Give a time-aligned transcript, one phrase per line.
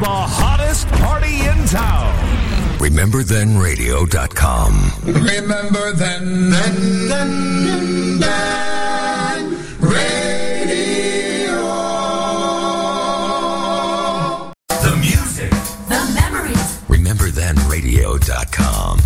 [0.00, 2.14] the hottest party in town.
[2.78, 4.92] RememberThenRadio.com.
[5.04, 11.60] Remember then, then, then, then, radio.
[14.68, 15.50] The music.
[15.92, 16.80] The memories.
[16.88, 19.00] RememberThenRadio.com.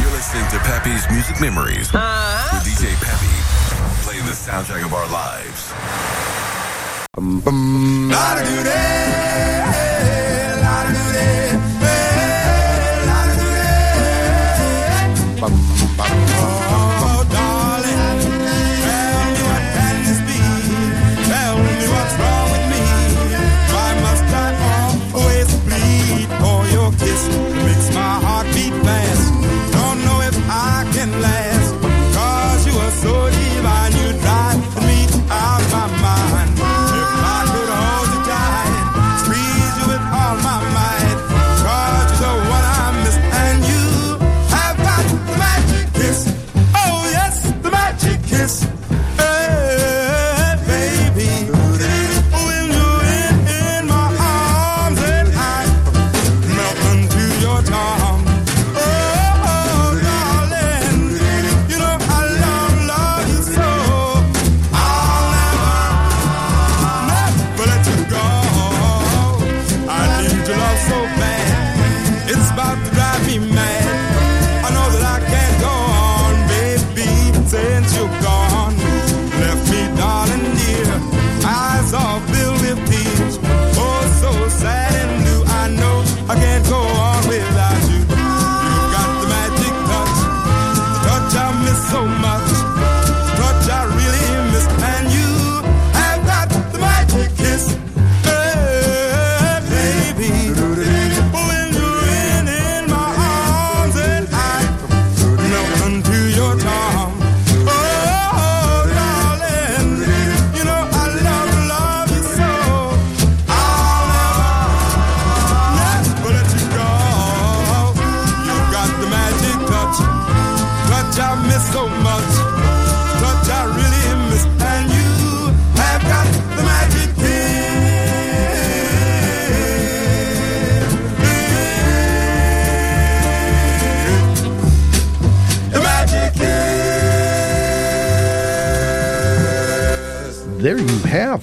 [0.00, 2.58] You're listening to Pepe's Music Memories with uh-huh.
[2.66, 3.30] DJ Pepe,
[4.02, 5.72] playing the soundtrack of our lives.
[7.14, 8.12] Oh,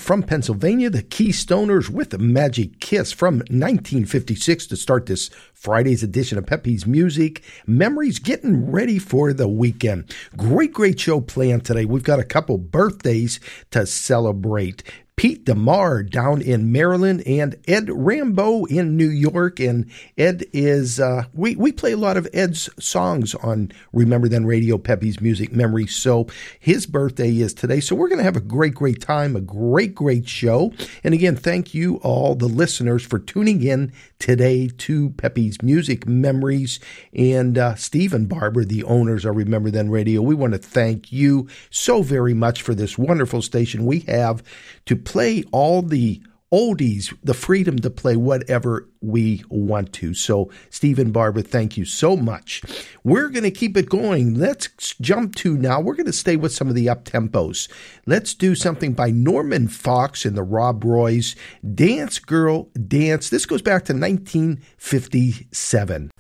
[0.09, 6.39] from Pennsylvania the Keystoners with the Magic Kiss from 1956 to start this Friday's edition
[6.39, 7.43] of Pepe's Music.
[7.67, 10.11] Memories getting ready for the weekend.
[10.35, 11.85] Great, great show planned today.
[11.85, 14.81] We've got a couple birthdays to celebrate.
[15.19, 19.59] Pete DeMar down in Maryland and Ed Rambeau in New York.
[19.59, 24.45] And Ed is, uh, we, we play a lot of Ed's songs on Remember Then
[24.45, 25.87] Radio, Pepe's Music Memory.
[25.87, 27.81] So his birthday is today.
[27.81, 30.71] So we're going to have a great, great time, a great, great show.
[31.03, 36.79] And again, thank you all, the listeners, for tuning in today to Pepe's Music Memories.
[37.13, 41.11] And uh, Steve and Barbara, the owners of Remember Then Radio, we want to thank
[41.11, 44.43] you so very much for this wonderful station we have
[44.85, 46.21] to play all the
[46.51, 50.13] oldies, the freedom to play whatever we want to.
[50.13, 52.61] So, Stephen and Barbara, thank you so much.
[53.03, 54.35] We're going to keep it going.
[54.35, 55.79] Let's jump to now.
[55.79, 57.69] We're going to stay with some of the up tempos.
[58.05, 61.35] Let's do something by Norman Fox and the Rob Roys
[61.75, 63.29] Dance Girl Dance.
[63.29, 66.11] This goes back to 1957.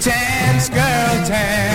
[0.00, 1.65] Dance, girl, dance.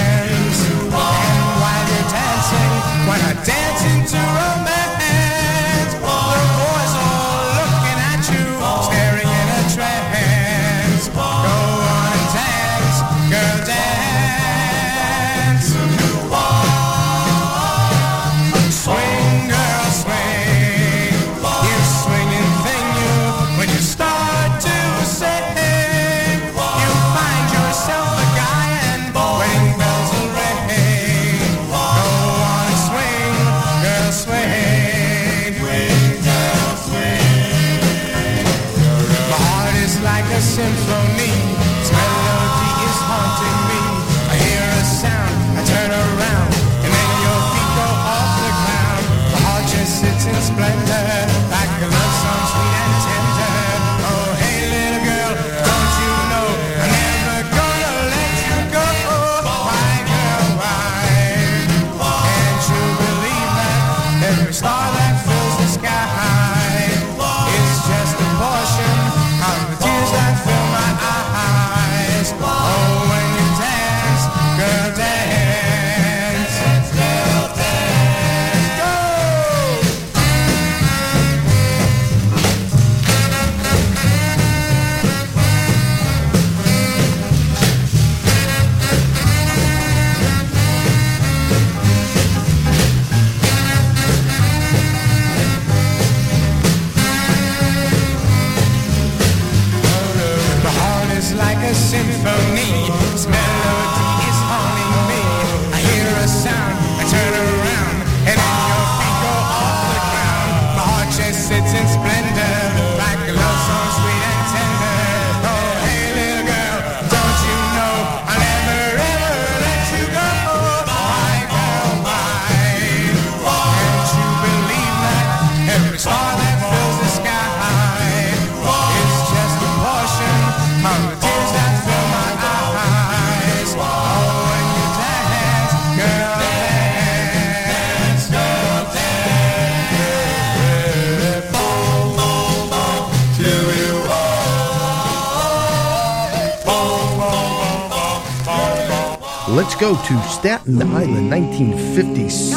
[149.81, 152.53] Go to Staten Island, 1956.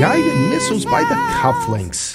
[0.00, 2.13] Guided Missiles by the Cufflinks.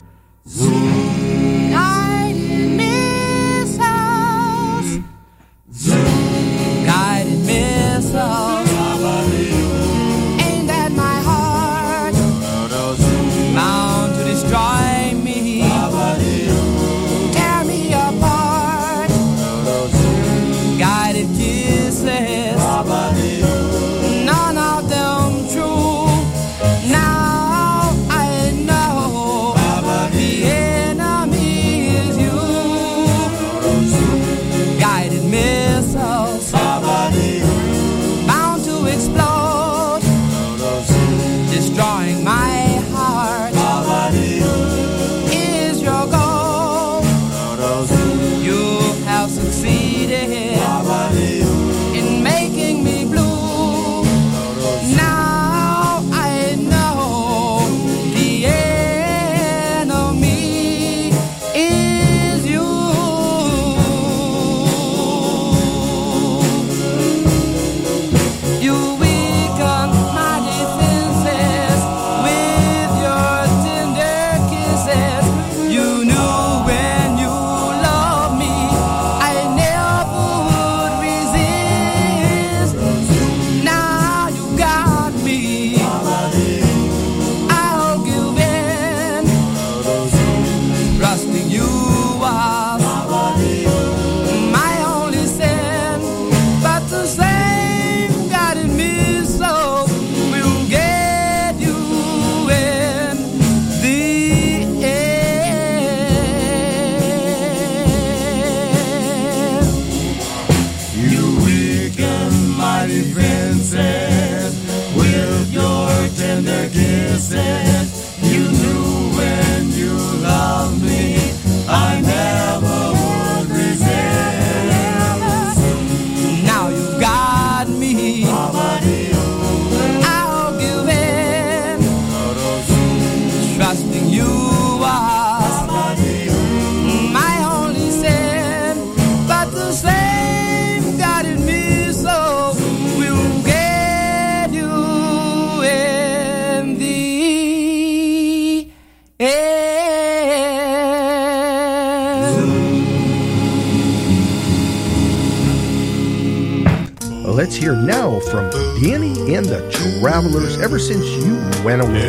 [160.80, 162.08] Since you went away.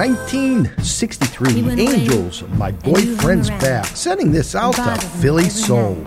[0.00, 6.02] 1963, Angels, My Boyfriend's Back, sending this out to Philly Soul.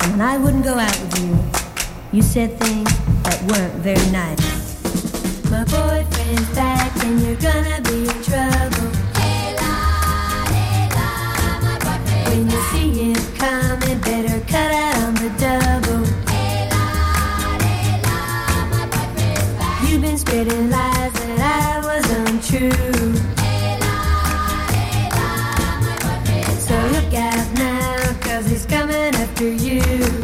[0.00, 1.38] And when I wouldn't go out with you,
[2.12, 2.90] you said things
[3.22, 4.76] that weren't very nice.
[5.50, 8.90] My boyfriend's back and you're gonna be in trouble.
[12.28, 16.04] When you see him coming, better cut out on the double.
[16.28, 16.84] Hey la,
[17.64, 19.88] hey la, my boyfriend.
[19.88, 21.29] You've been spreading lies
[22.52, 23.14] untrue.
[26.58, 30.19] So look out now, cause he's coming after you.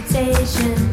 [0.00, 0.89] Reputation.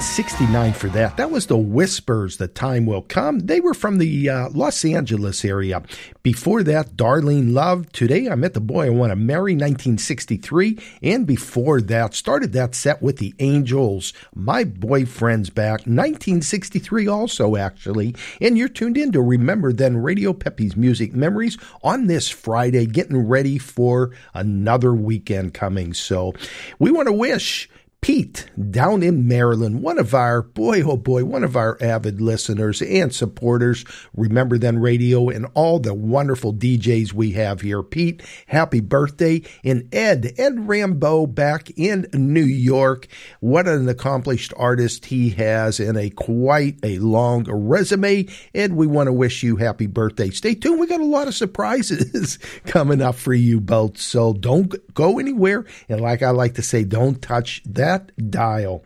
[0.00, 1.18] 1969 for that.
[1.18, 3.40] That was the Whispers, The Time Will Come.
[3.40, 5.82] They were from the uh, Los Angeles area.
[6.22, 10.78] Before that, Darlene Love, Today I Met the Boy I Want to Marry, 1963.
[11.02, 18.14] And before that, started that set with the Angels, My Boyfriend's Back, 1963 also, actually.
[18.40, 23.28] And you're tuned in to Remember Then Radio Pepe's Music Memories on this Friday, getting
[23.28, 25.92] ready for another weekend coming.
[25.92, 26.32] So
[26.78, 27.68] we want to wish
[28.02, 32.80] Pete down in Maryland, one of our, boy, oh boy, one of our avid listeners
[32.80, 33.84] and supporters.
[34.16, 37.82] Remember Then Radio and all the wonderful DJs we have here.
[37.82, 39.42] Pete, happy birthday.
[39.64, 43.06] And Ed, Ed Rambeau back in New York.
[43.40, 48.26] What an accomplished artist he has and a quite a long resume.
[48.54, 50.30] Ed, we want to wish you happy birthday.
[50.30, 50.80] Stay tuned.
[50.80, 53.98] We got a lot of surprises coming up for you both.
[53.98, 55.66] So don't go anywhere.
[55.90, 57.89] And like I like to say, don't touch that
[58.30, 58.84] dial.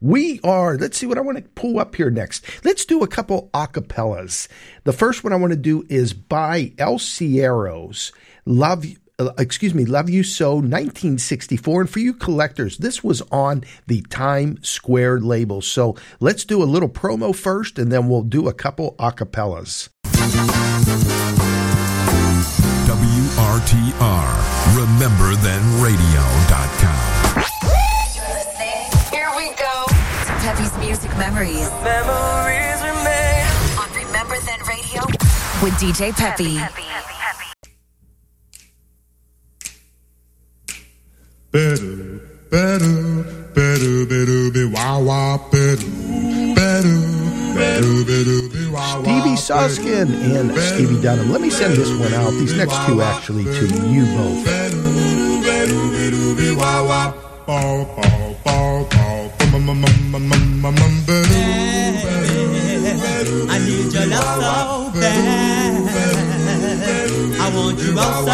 [0.00, 2.44] We are, let's see what I want to pull up here next.
[2.64, 4.48] Let's do a couple acapellas.
[4.84, 8.12] The first one I want to do is by El Sierros.
[8.44, 8.84] Love
[9.18, 11.80] uh, excuse me, Love You So 1964.
[11.80, 15.62] And for you collectors, this was on the Time Square label.
[15.62, 19.88] So let's do a little promo first and then we'll do a couple acapellas.
[22.86, 24.30] WRTR,
[24.76, 27.15] RememberThenRadio.com.
[30.96, 31.70] Music Memories.
[31.84, 33.44] Memories remain.
[33.76, 35.04] On Remember Then Radio
[35.62, 36.56] with DJ Pepe.
[41.52, 45.84] Better, better, better, better, be wah wah, better,
[46.54, 46.96] better,
[47.52, 49.02] better, better, be wah wah.
[49.02, 51.30] Stevie Suskin and Stevie Dunham.
[51.30, 52.30] Let me send this one out.
[52.30, 54.46] These next two actually to you both.
[54.46, 54.82] Better,
[55.42, 57.12] better, better, be wah wah,
[57.48, 57.52] I
[63.64, 65.86] need your love so bad.
[67.38, 68.30] I want you all so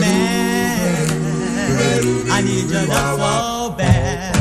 [0.00, 1.08] bad.
[2.30, 4.36] I need your love so bad.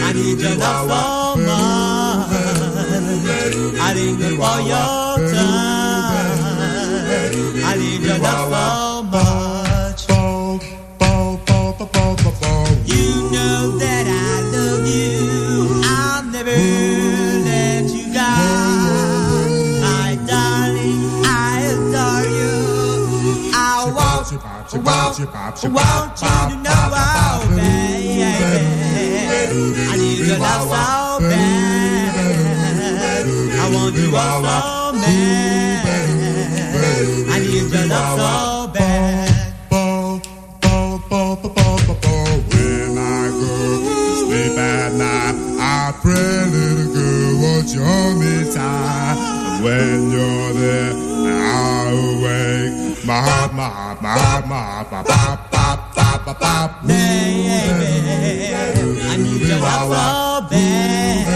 [0.00, 2.32] I need your love so much.
[3.78, 5.01] I linger for your
[25.20, 25.34] want,
[25.74, 28.22] want you to know, oh, baby.
[29.90, 32.16] I need your love so bad.
[33.52, 35.86] I want you all so bad.
[37.28, 39.52] I need your love so bad.
[42.48, 43.52] When I go
[44.24, 49.16] sleep at night, I pray, little girl, won't you hold me tight?
[49.62, 53.04] When you're there, I awake.
[53.04, 56.70] My heart, my heart, my heart, my heart, my pop, pop, pop, pop, pop.
[56.86, 57.92] Baby,
[59.10, 61.26] I need your love so bad.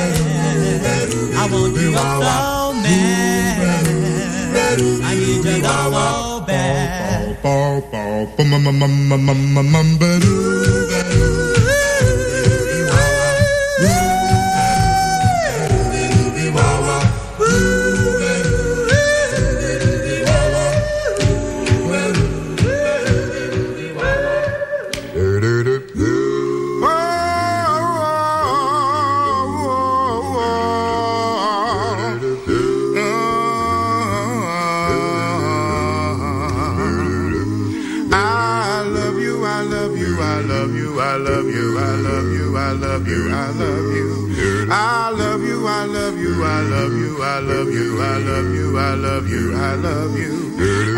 [1.34, 3.58] I want you all so bad.
[5.04, 7.36] I need your love so bad.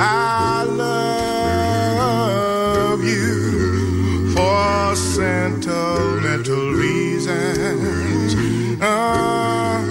[0.00, 1.82] I love
[3.04, 8.36] you for sentimental reasons.
[8.80, 9.82] Uh,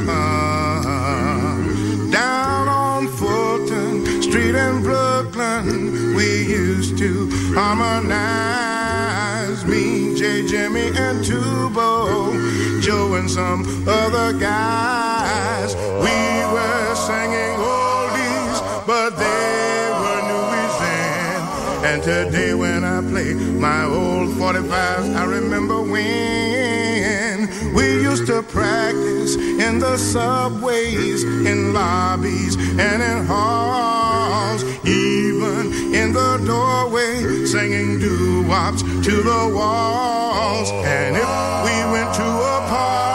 [2.10, 8.16] down on Fulton Street in Brooklyn, we used to harmonize.
[9.66, 10.48] Me, J.
[10.48, 12.32] Jimmy, and Tubo,
[12.82, 15.07] Joe, and some other guys.
[22.28, 29.36] Today, when I play my old 45s, I remember when we used to to practice
[29.36, 39.24] in the subways, in lobbies, and in halls, even in the doorway, singing doo-wops to
[39.24, 40.70] the walls.
[40.72, 41.30] And if
[41.66, 43.07] we went to a party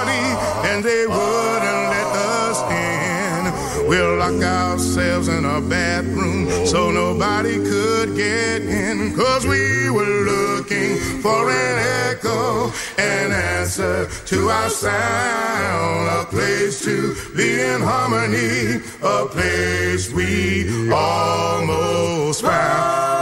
[3.93, 10.97] we'll lock ourselves in a bathroom so nobody could get in, cause we were looking
[11.21, 11.77] for an
[12.09, 20.91] echo, an answer to our sound, a place to be in harmony, a place we
[20.91, 23.22] almost found.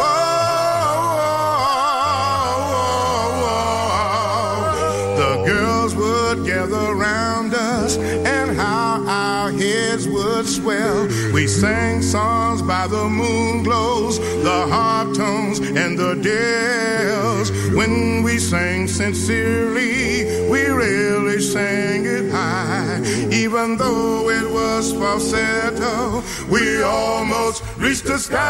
[11.60, 17.50] Sang songs by the Moonglows, the Harptones, and the dells.
[17.76, 23.02] When we sang sincerely, we really sang it high.
[23.30, 28.40] Even though it was falsetto, we almost reached the sky.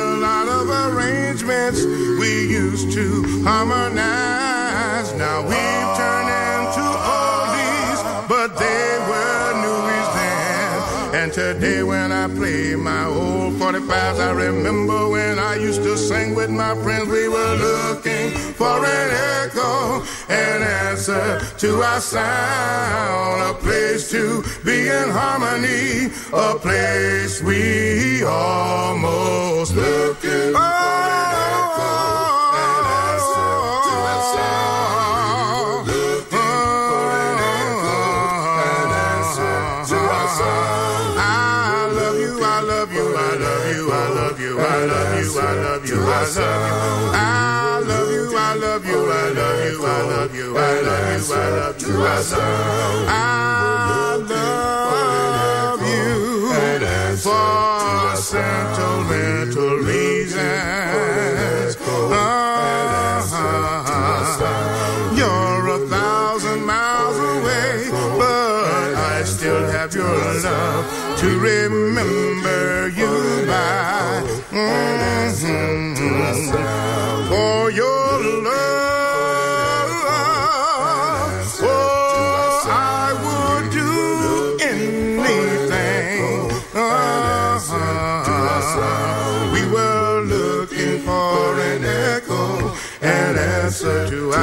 [1.62, 5.12] arrangements we used to harmonize.
[5.14, 11.22] Now we've turned into oldies, but they were newies then.
[11.22, 16.34] And today when I play my old 45s, I remember when I used to sing
[16.34, 17.08] with my friends.
[17.08, 20.00] We were looking for an echo,
[20.32, 29.74] an answer to our sound, a place to be in harmony, a place we almost
[29.74, 30.70] looking for oh,
[31.12, 31.92] an echo,
[32.64, 33.50] an answer
[33.86, 37.98] to our sound, looking for an echo,
[38.72, 39.56] an answer
[39.90, 41.18] to our sound.
[41.18, 45.30] I love you, I love you, I love you, I love you, I love you,
[45.40, 45.98] I love you,
[50.22, 53.08] love you, I love you, I love you, I love
[54.30, 54.36] you.
[54.36, 54.46] I
[55.18, 56.14] love you
[57.16, 61.76] for sentimental reasons.
[62.14, 63.32] Uh-huh.
[65.18, 70.84] You're a thousand miles away, but I still have your love
[71.18, 73.12] to remember you
[73.48, 74.22] by.
[74.52, 75.82] Mhm.
[77.28, 78.71] For your love,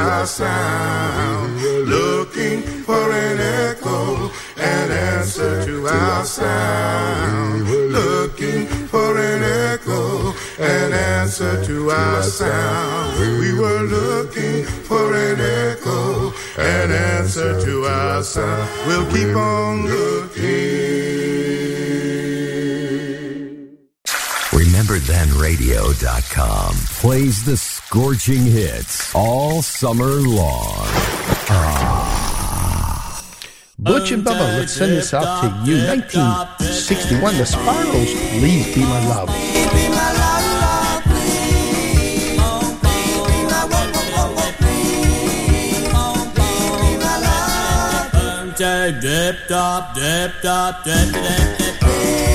[0.09, 1.61] our sound.
[1.61, 7.69] Looking for an echo, an answer to our sound.
[7.69, 13.19] Looking for an echo, an answer to our sound.
[13.39, 18.67] We were looking for an echo, an answer to our sound.
[18.87, 21.28] We'll keep on looking.
[24.89, 30.87] RememberThenRadio.com plays the scorching hits all summer long.
[33.77, 35.77] Butch and Bubba, let's send this out to you.
[35.85, 39.29] 1961, The Spirals, Please Be My Love.
[48.57, 51.79] Dip, dop, dip, dop, dip, dip, dip.
[51.79, 52.28] Dip,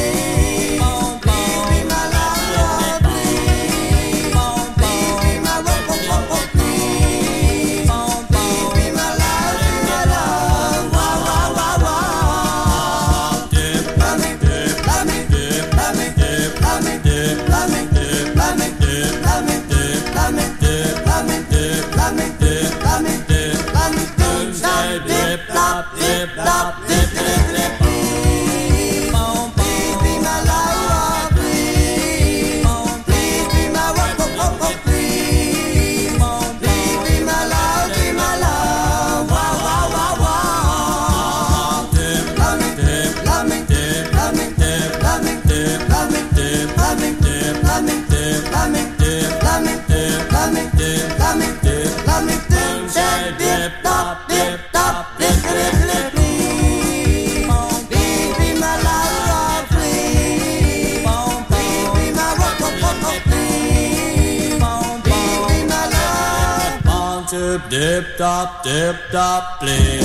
[67.74, 69.98] Dip top, dip top, please.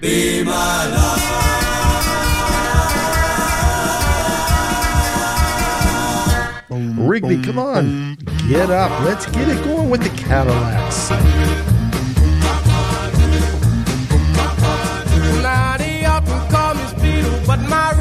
[0.00, 1.20] Be my love.
[6.96, 8.16] Rigby, come on.
[8.48, 8.90] Get up.
[9.04, 11.10] Let's get it going with the Cadillacs.
[17.46, 17.92] But my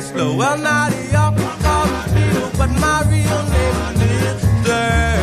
[0.00, 0.36] and slow.
[0.36, 5.19] Well, Nadia, you call me Peter, but my real name is Dirt.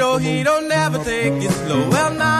[0.00, 1.90] he don't, never take it slow.
[1.90, 2.39] Well, now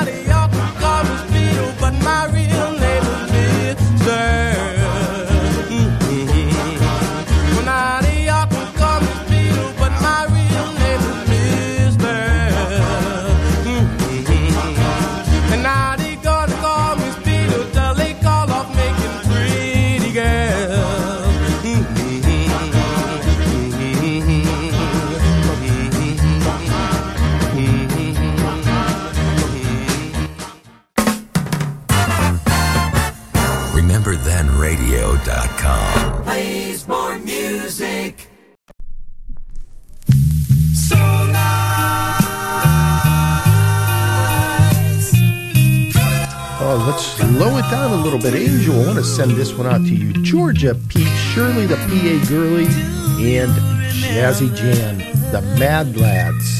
[49.26, 50.14] send this one out to you.
[50.22, 53.52] Georgia Pete, Shirley the PA Girly, and
[53.92, 54.96] Jazzy Jan,
[55.30, 56.59] the Mad Lads.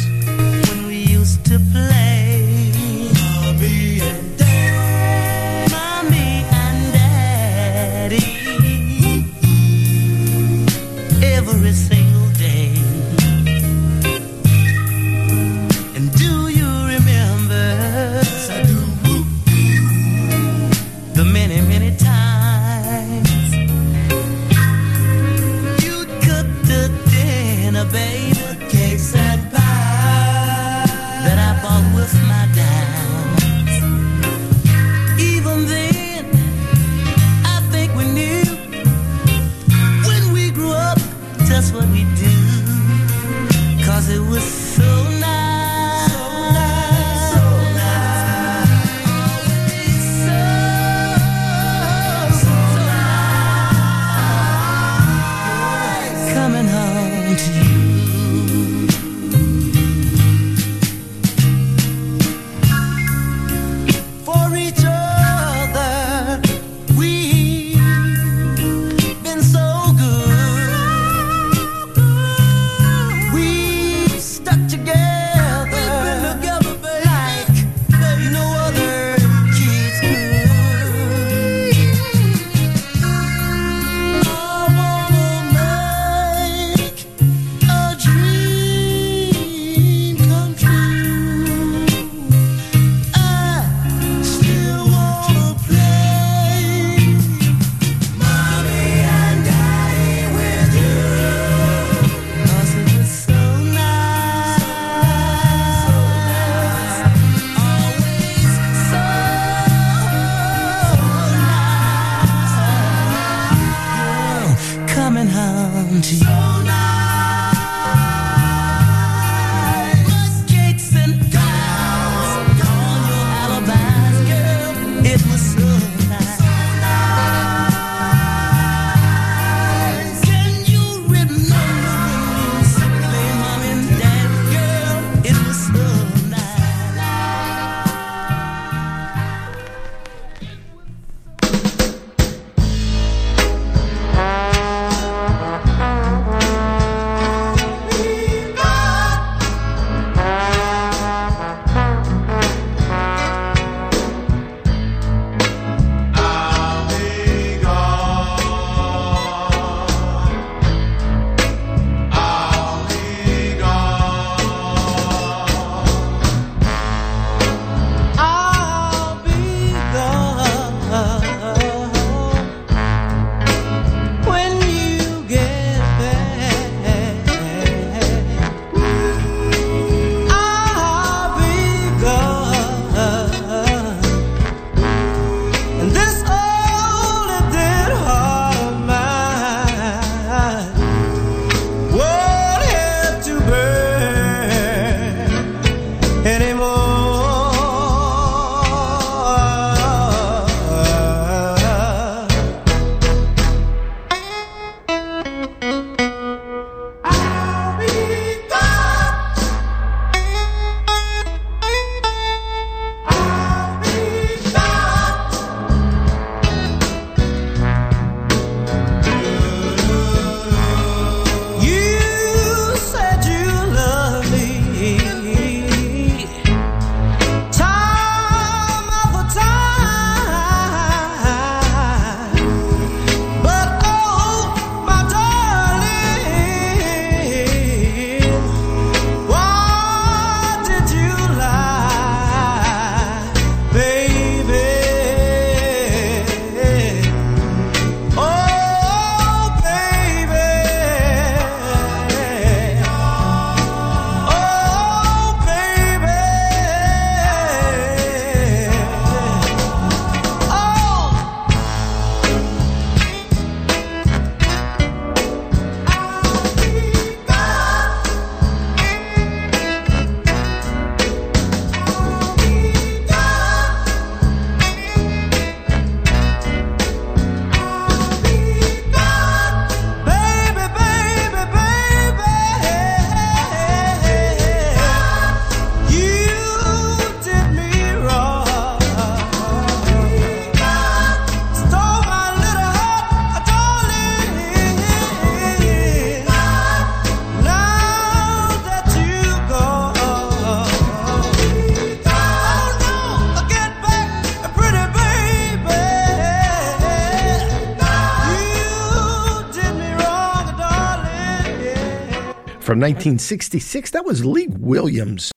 [312.81, 315.31] 1966, that was Lee Williams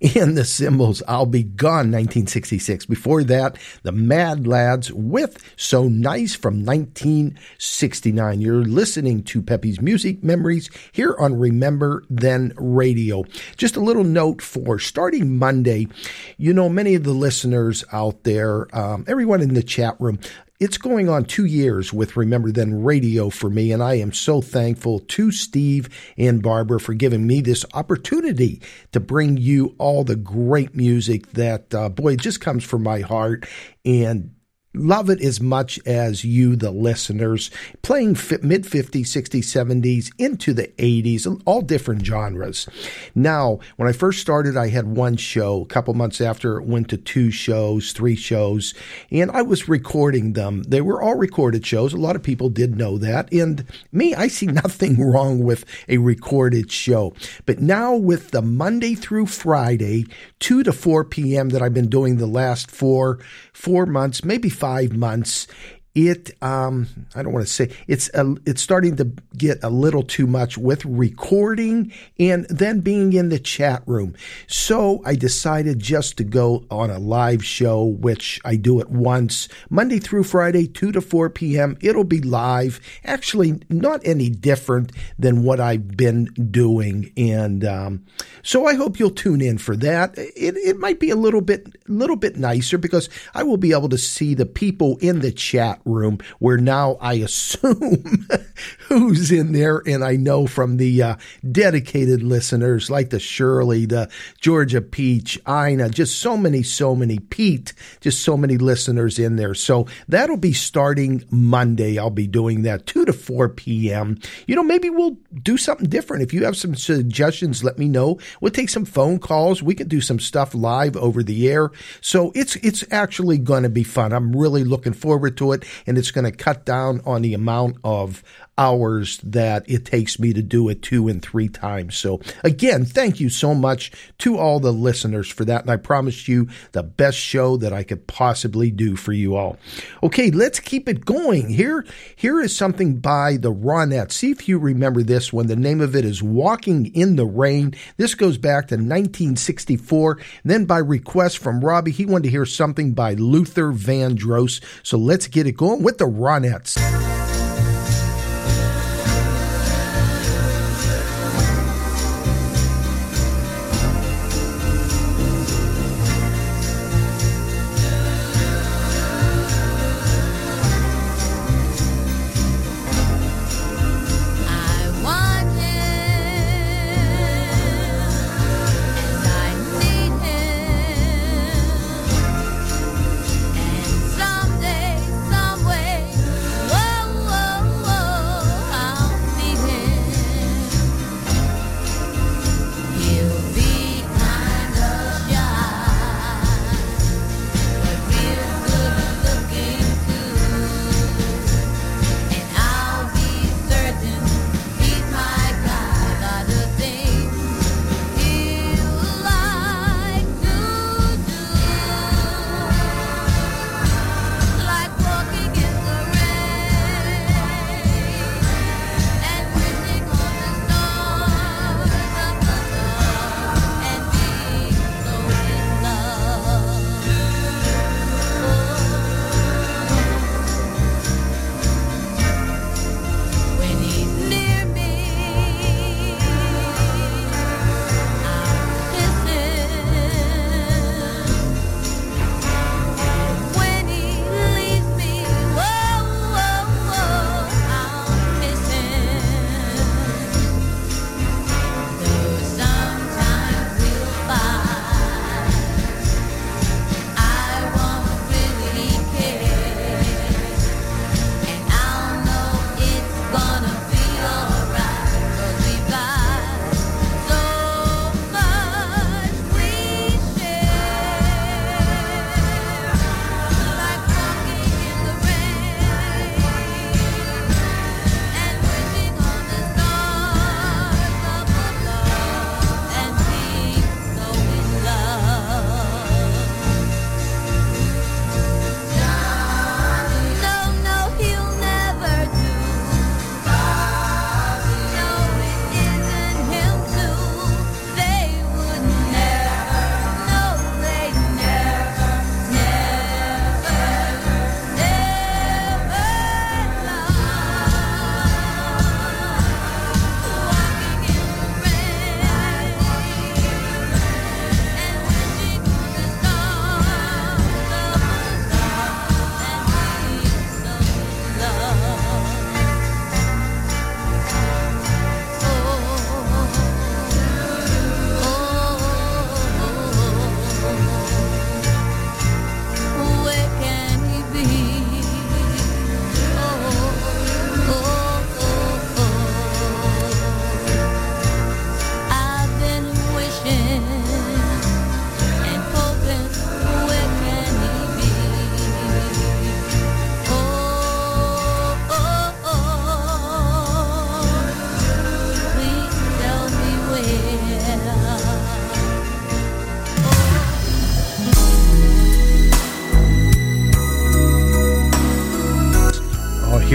[0.00, 2.84] in the Cymbals I'll Be Gone 1966.
[2.84, 8.40] Before that, the Mad Lads with So Nice from 1969.
[8.42, 13.24] You're listening to Peppy's Music Memories here on Remember Then Radio.
[13.56, 15.88] Just a little note for starting Monday,
[16.36, 20.18] you know, many of the listeners out there, um, everyone in the chat room,
[20.60, 24.40] it's going on two years with Remember Then Radio for me, and I am so
[24.40, 28.60] thankful to Steve and Barbara for giving me this opportunity
[28.92, 33.46] to bring you all the great music that, uh, boy, just comes from my heart.
[33.84, 34.34] And
[34.74, 37.50] love it as much as you, the listeners,
[37.82, 38.10] playing
[38.42, 42.68] mid 50s, 60s, 70s into the 80s, all different genres.
[43.14, 45.62] Now, when I first started, I had one show.
[45.62, 48.74] A couple months after, it went to two shows, three shows,
[49.10, 50.62] and I was recording them.
[50.64, 51.92] They were all recorded shows.
[51.92, 53.32] A lot of people did know that.
[53.32, 57.14] And me, I see nothing wrong with a recorded show.
[57.46, 60.06] But now, with the Monday through Friday,
[60.40, 61.48] 2 to 4 p.m.
[61.50, 63.18] that I've been doing the last four,
[63.58, 65.48] four months, maybe five months,
[65.94, 70.02] it um, I don't want to say it's a, it's starting to get a little
[70.02, 74.14] too much with recording and then being in the chat room.
[74.46, 79.48] So I decided just to go on a live show, which I do it once
[79.70, 81.76] Monday through Friday, two to four p.m.
[81.80, 82.80] It'll be live.
[83.04, 88.04] Actually, not any different than what I've been doing, and um,
[88.42, 90.16] so I hope you'll tune in for that.
[90.16, 93.88] It it might be a little bit little bit nicer because I will be able
[93.88, 98.28] to see the people in the chat room where now I assume
[98.88, 99.82] who's in there.
[99.86, 101.16] And I know from the uh,
[101.50, 104.10] dedicated listeners like the Shirley, the
[104.40, 109.54] Georgia Peach, Ina, just so many, so many, Pete, just so many listeners in there.
[109.54, 111.98] So that'll be starting Monday.
[111.98, 114.18] I'll be doing that 2 to 4 p.m.
[114.46, 116.22] You know, maybe we'll do something different.
[116.22, 118.18] If you have some suggestions, let me know.
[118.40, 119.62] We'll take some phone calls.
[119.62, 121.70] We can do some stuff live over the air.
[122.00, 124.12] So it's, it's actually going to be fun.
[124.12, 127.76] I'm really looking forward to it and it's going to cut down on the amount
[127.84, 128.22] of
[128.58, 131.96] hours that it takes me to do it two and three times.
[131.96, 135.62] So again, thank you so much to all the listeners for that.
[135.62, 139.58] And I promise you the best show that I could possibly do for you all.
[140.02, 141.48] Okay, let's keep it going.
[141.48, 141.86] Here,
[142.16, 144.12] here is something by the Ronettes.
[144.12, 145.46] See if you remember this one.
[145.46, 147.74] The name of it is Walking in the Rain.
[147.96, 150.12] This goes back to 1964.
[150.12, 154.60] And then by request from Robbie, he wanted to hear something by Luther Vandross.
[154.82, 156.76] So let's get it going with the Ronettes.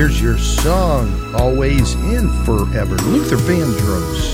[0.04, 2.98] Here's your song, Always and Forever.
[2.98, 4.33] Luther Vandross.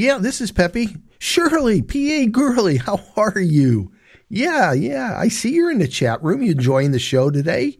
[0.00, 0.96] Yeah, this is Peppy.
[1.18, 3.92] Shirley, PA Girly, how are you?
[4.28, 6.42] Yeah, yeah, I see you're in the chat room.
[6.42, 7.78] You enjoying the show today?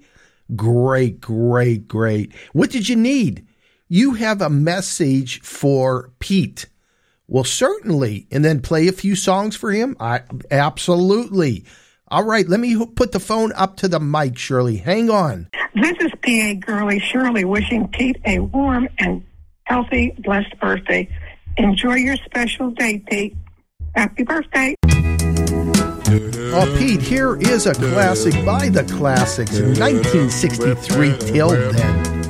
[0.54, 2.34] Great, great, great.
[2.52, 3.46] What did you need?
[3.90, 6.66] you have a message for Pete.
[7.26, 9.96] Well, certainly, and then play a few songs for him.
[9.98, 11.64] I absolutely.
[12.08, 14.76] All right, let me put the phone up to the mic, Shirley.
[14.76, 15.48] Hang on.
[15.74, 19.24] This is PA Girly Shirley wishing Pete a warm and
[19.64, 21.08] healthy, blessed birthday.
[21.56, 23.36] Enjoy your special day, Pete.
[23.94, 24.74] Happy birthday.
[26.52, 32.20] Oh, Pete, here is a classic by the classics, 1963 till then.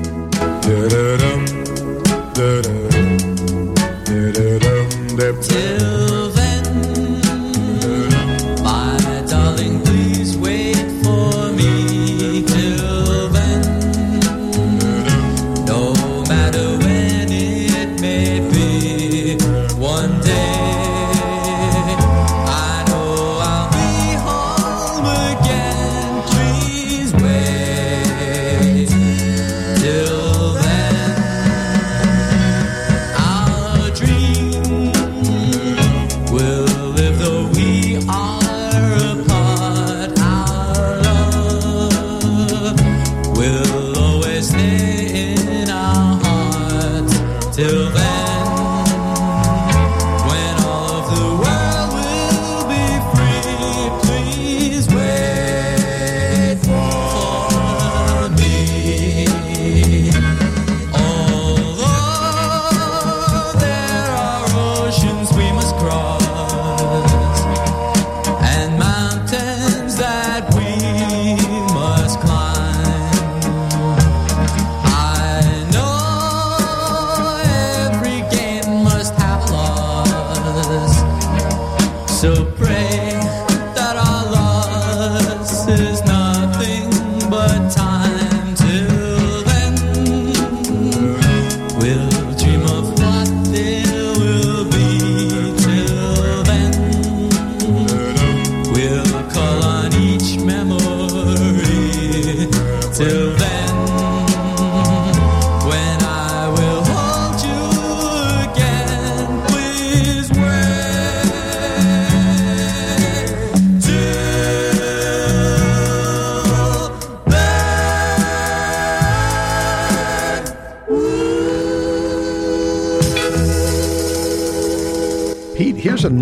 [5.42, 5.89] Till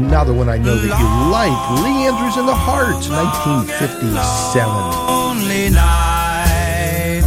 [0.09, 1.59] another one I know that you like.
[1.85, 4.73] Lee Andrews and the Hearts, 1957.
[5.07, 7.27] lonely night,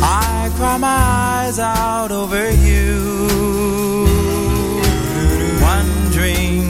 [0.00, 1.00] I cry my
[1.46, 4.06] eyes out over you,
[5.60, 6.62] wondering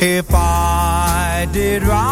[0.00, 2.11] if I did right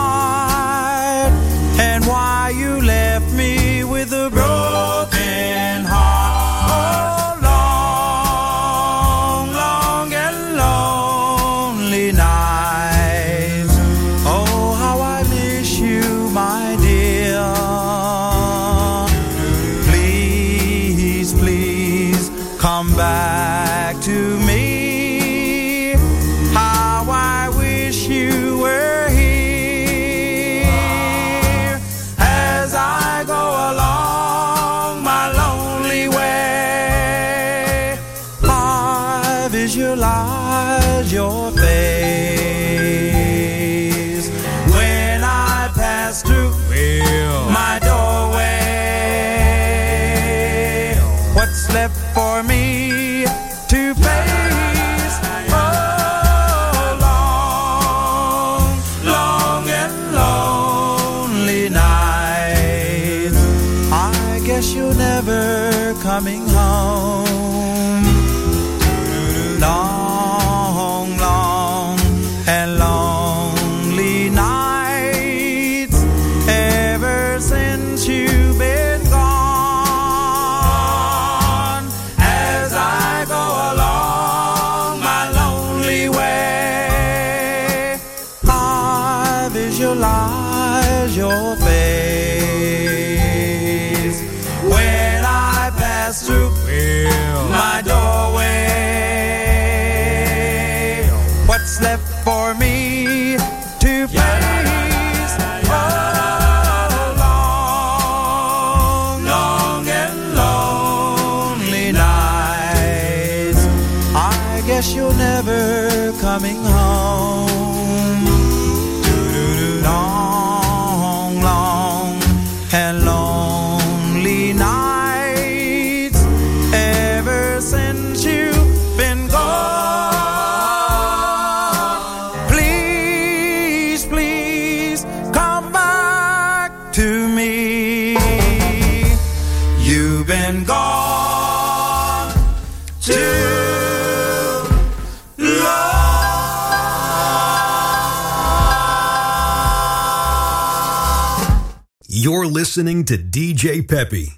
[152.71, 154.33] listening to DJ Peppy.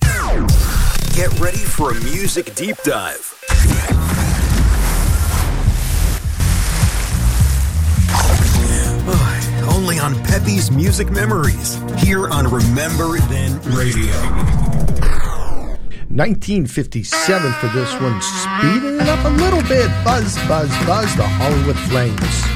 [1.14, 3.28] Get ready for a music deep dive.
[9.68, 14.16] only on Peppy's Music Memories, here on Remember Then Radio.
[16.08, 19.90] 1957 for this one, speeding it up a little bit.
[20.02, 22.51] Buzz, buzz, buzz, the Hollywood Flames.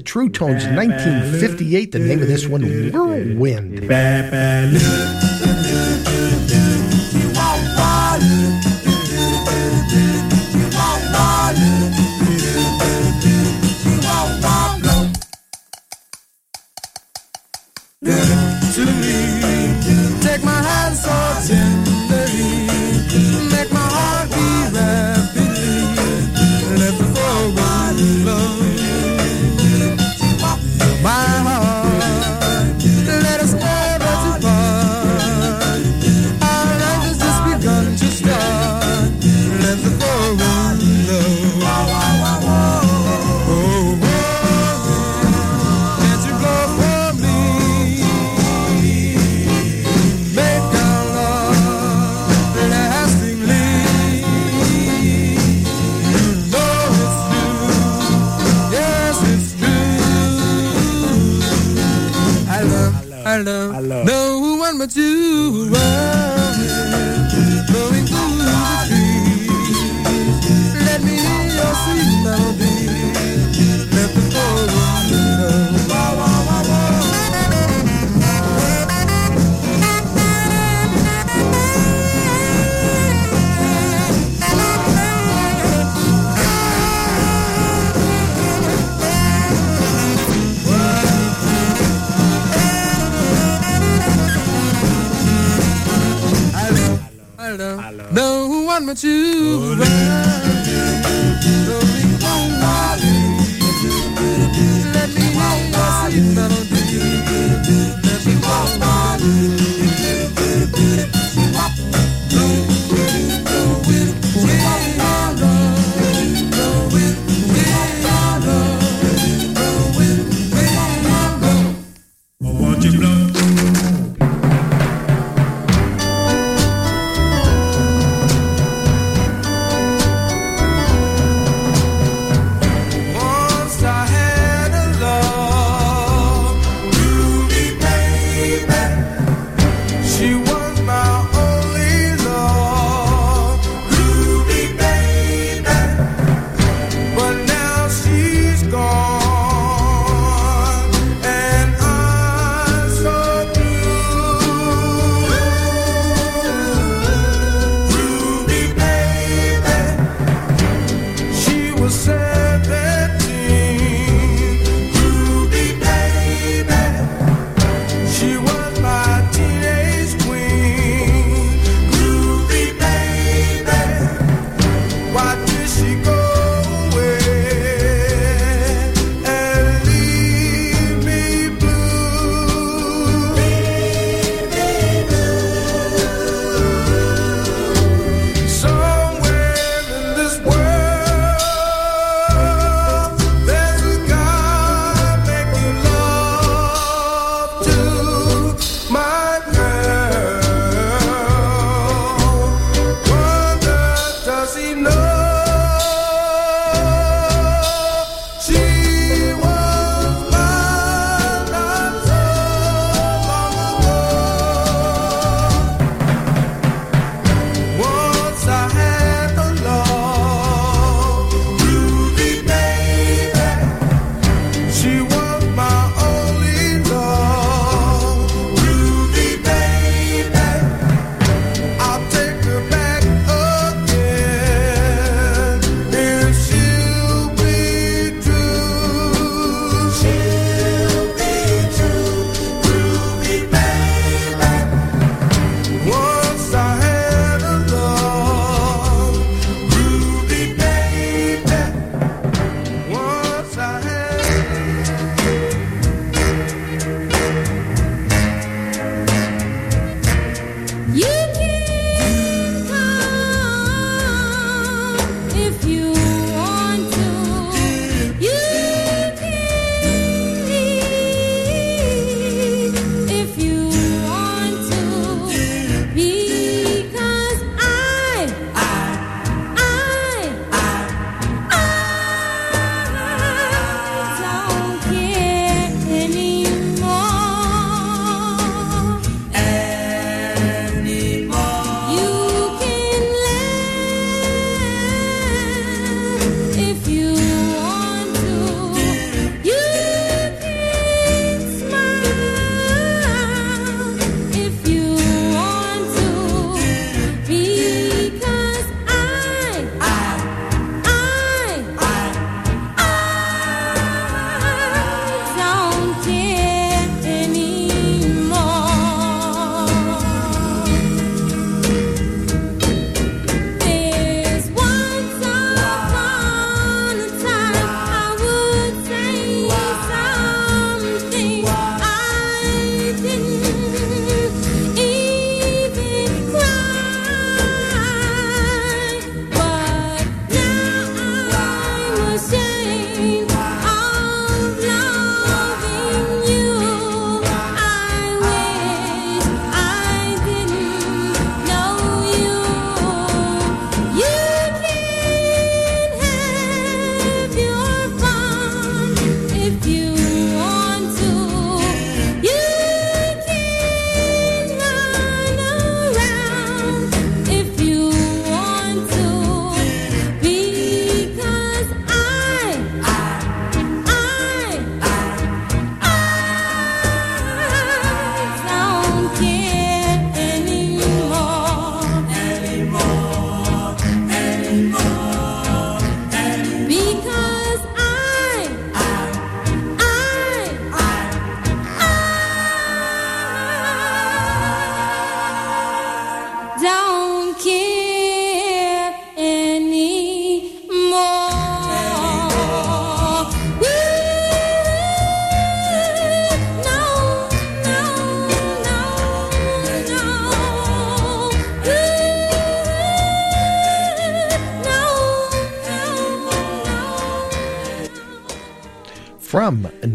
[0.00, 1.92] True Tones 1958.
[1.92, 3.88] The name of this one, Whirlwind.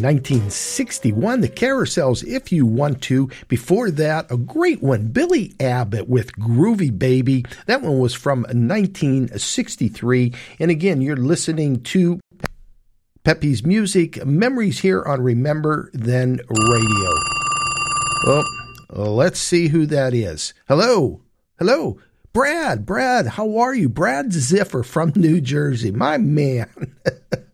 [0.10, 3.30] 1961, the Carousels, If You Want To.
[3.48, 7.46] Before that, a great one, Billy Abbott with Groovy Baby.
[7.68, 10.34] That one was from 1963.
[10.58, 12.20] And again, you're listening to
[13.24, 17.14] Peppy's Music, memories here on Remember Then Radio.
[18.26, 18.44] Well,
[18.90, 20.56] let's see who that is.
[20.68, 21.22] Hello.
[21.60, 22.00] Hello.
[22.34, 23.88] Brad, Brad, how are you?
[23.88, 25.92] Brad Ziffer from New Jersey.
[25.92, 26.96] My man.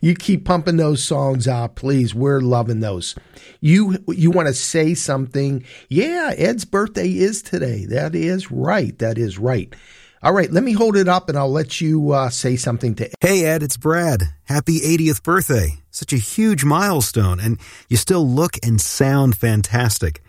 [0.00, 2.14] you keep pumping those songs out, please.
[2.14, 3.14] We're loving those.
[3.60, 5.64] You you want to say something?
[5.88, 7.86] Yeah, Ed's birthday is today.
[7.86, 8.98] That is right.
[8.98, 9.74] That is right.
[10.22, 13.10] All right, let me hold it up and I'll let you uh, say something to.
[13.20, 14.22] Hey Ed, it's Brad.
[14.44, 15.82] Happy 80th birthday!
[15.90, 17.58] Such a huge milestone, and
[17.90, 20.22] you still look and sound fantastic.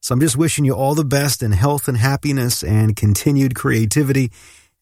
[0.00, 4.32] So I'm just wishing you all the best in health and happiness and continued creativity.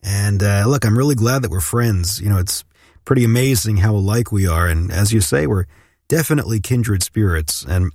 [0.02, 2.20] And uh, look, I'm really glad that we're friends.
[2.20, 2.64] You know, it's
[3.04, 4.68] pretty amazing how alike we are.
[4.68, 5.66] And as you say, we're
[6.08, 7.64] definitely kindred spirits.
[7.64, 7.92] And,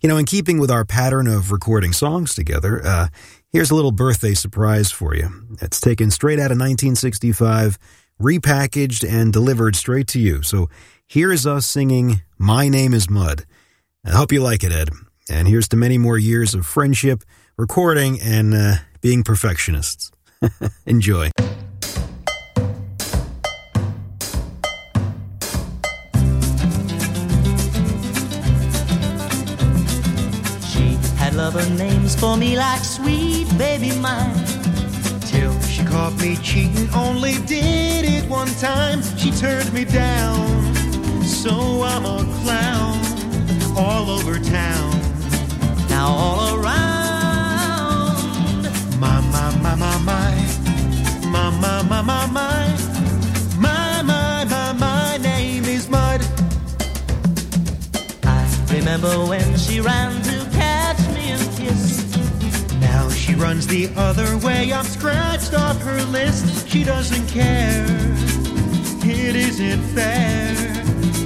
[0.00, 3.08] you know, in keeping with our pattern of recording songs together, uh,
[3.52, 5.28] here's a little birthday surprise for you.
[5.60, 7.78] It's taken straight out of 1965,
[8.20, 10.42] repackaged, and delivered straight to you.
[10.42, 10.68] So
[11.06, 13.44] here is us singing My Name is Mud.
[14.04, 14.90] I hope you like it, Ed.
[15.28, 17.24] And here's to many more years of friendship,
[17.56, 20.12] recording, and uh, being perfectionists.
[20.86, 21.30] Enjoy.
[31.46, 34.34] other names for me like sweet baby mine.
[35.20, 39.00] Till she caught me cheating, only did it one time.
[39.16, 40.74] She turned me down,
[41.24, 41.52] so
[41.84, 42.98] I'm a clown
[43.76, 44.90] all over town.
[45.88, 46.66] Now all around,
[48.98, 50.34] my my my my my,
[51.30, 52.76] my my my my my.
[53.56, 56.20] my, my, my, my name is Mud.
[58.24, 58.42] I
[58.72, 60.25] remember when she ran
[63.38, 64.72] runs the other way.
[64.72, 66.68] I'm scratched off her list.
[66.68, 67.84] She doesn't care.
[69.04, 70.54] It isn't fair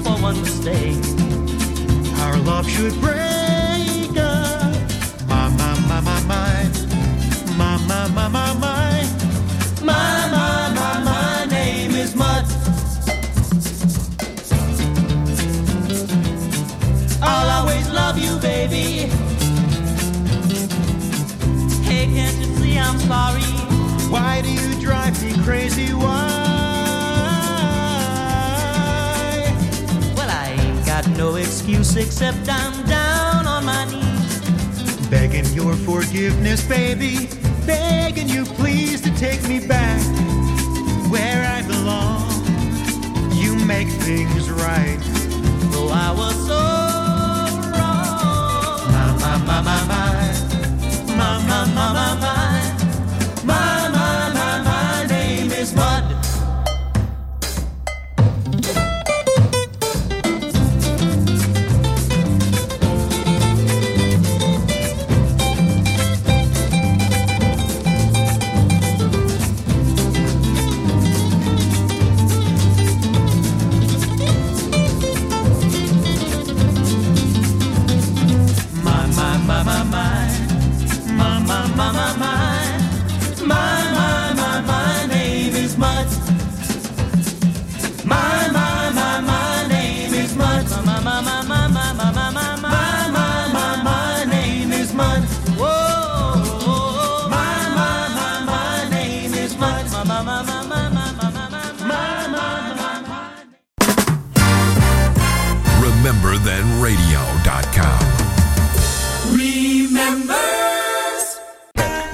[0.03, 1.03] for one mistake.
[2.21, 4.75] Our love should break up.
[5.29, 6.71] My, my, my, my, my.
[7.57, 9.09] My, my, my, my, my.
[9.83, 12.45] My, my, my, my name is Mutt.
[17.23, 19.20] I'll always love you, baby.
[22.91, 23.43] I'm sorry?
[24.11, 25.95] Why do you drive me crazy?
[25.95, 26.27] Why?
[30.17, 34.41] Well, I ain't got no excuse except I'm down on my knees.
[35.09, 37.29] Begging your forgiveness, baby.
[37.65, 40.01] Begging you please to take me back
[41.13, 42.29] where I belong.
[43.33, 44.99] You make things right.
[45.71, 46.59] Though I was so
[47.71, 48.83] wrong.
[48.91, 50.11] My, my, my, my, my.
[51.17, 52.40] My, my, my, my, my.
[106.41, 108.01] RememberThenRadio.com.
[109.37, 110.39] Remembers.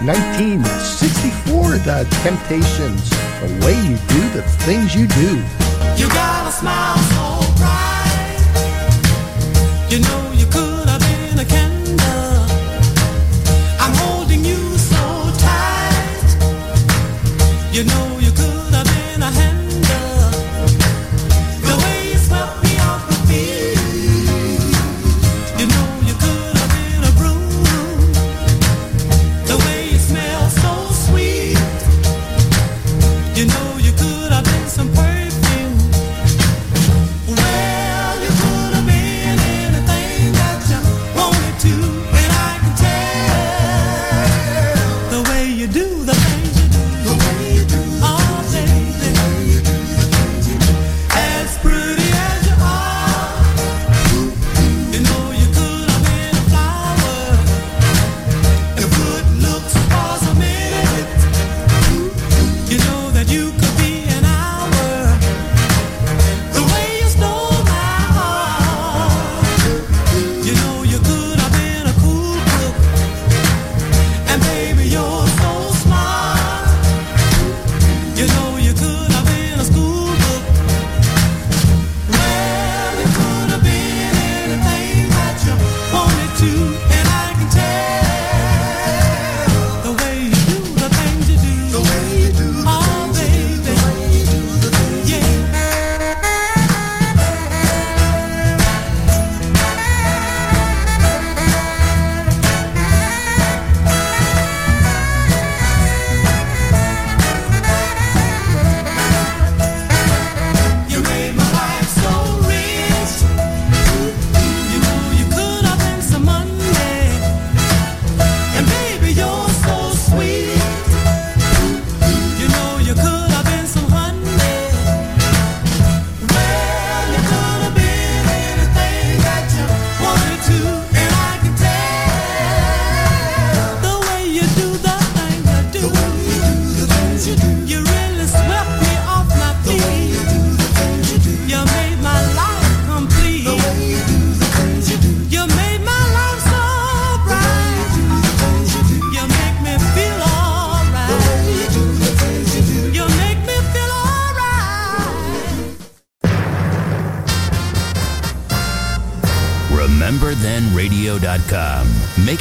[0.05, 3.11] 1964, The Temptations.
[3.11, 5.43] The way you do the things you do.
[5.97, 8.41] You got a smile so bright.
[9.91, 10.26] You know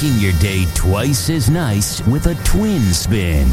[0.06, 3.48] making your day twice as nice with a twin spin.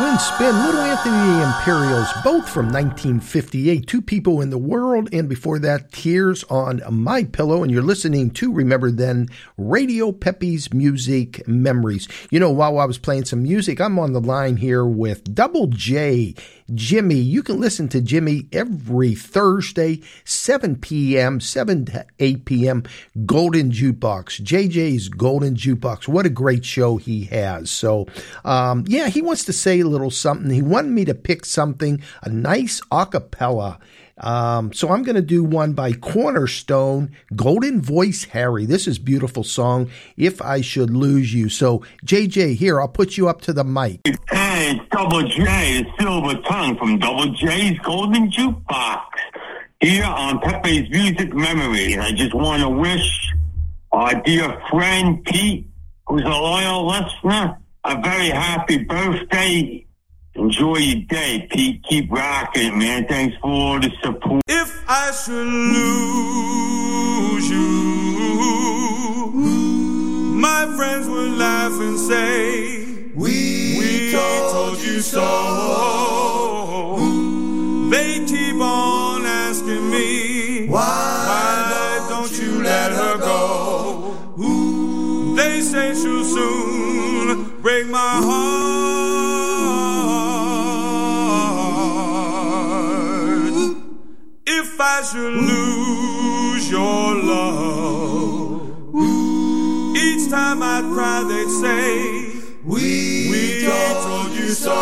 [0.00, 3.86] Band Little Anthony Imperials, both from 1958.
[3.86, 7.62] Two People in the World, and before that, Tears on My Pillow.
[7.62, 9.28] And you're listening to Remember Then
[9.58, 12.08] Radio Peppy's Music Memories.
[12.30, 15.66] You know, while I was playing some music, I'm on the line here with Double
[15.66, 16.34] J.
[16.74, 17.16] Jimmy.
[17.16, 22.84] You can listen to Jimmy every Thursday, 7 p.m., 7 to 8 p.m.
[23.26, 24.40] Golden Jukebox.
[24.40, 26.08] JJ's Golden Jukebox.
[26.08, 27.70] What a great show he has.
[27.70, 28.06] So,
[28.44, 30.50] um, yeah, he wants to say little something.
[30.50, 33.78] He wanted me to pick something, a nice acapella.
[34.20, 38.66] Um, so I'm going to do one by Cornerstone, Golden Voice Harry.
[38.66, 39.90] This is beautiful song.
[40.16, 41.48] If I should lose you.
[41.48, 44.00] So JJ, here I'll put you up to the mic.
[44.30, 49.04] Hey, it's Double J, silver tongue from Double J's Golden Jukebox.
[49.80, 51.96] Here on Peppy's Music Memories.
[51.96, 53.30] I just want to wish
[53.92, 55.66] our dear friend Pete,
[56.06, 59.84] who's a loyal listener, a very happy birthday.
[60.34, 61.82] Enjoy your day, Pete.
[61.88, 63.06] Keep rocking man.
[63.08, 64.42] Thanks for all the support.
[64.48, 69.30] If I should lose you,
[70.36, 75.26] my friends would laugh and say, We, we told, you so.
[77.90, 84.14] They keep on asking me, Why, don't you let her go?
[85.34, 86.99] They say she'll soon
[87.36, 89.10] break my heart.
[94.46, 98.62] If I should lose your love,
[99.96, 102.32] each time I cry, they'd say,
[102.64, 104.78] We, we don't told you so.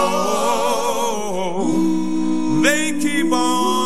[2.62, 3.77] They keep on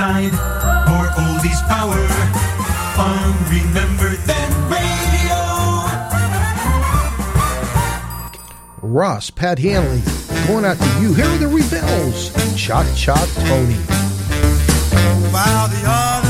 [0.00, 1.10] side side.
[1.20, 2.00] Oldies power
[2.96, 5.38] on Remember Then Radio.
[8.80, 10.00] Ross, Pat Hanley,
[10.46, 11.12] going out to you.
[11.12, 12.32] Here are the Rebels.
[12.56, 13.14] Cha Cha
[13.46, 13.76] Tony.
[15.32, 16.29] Wow, the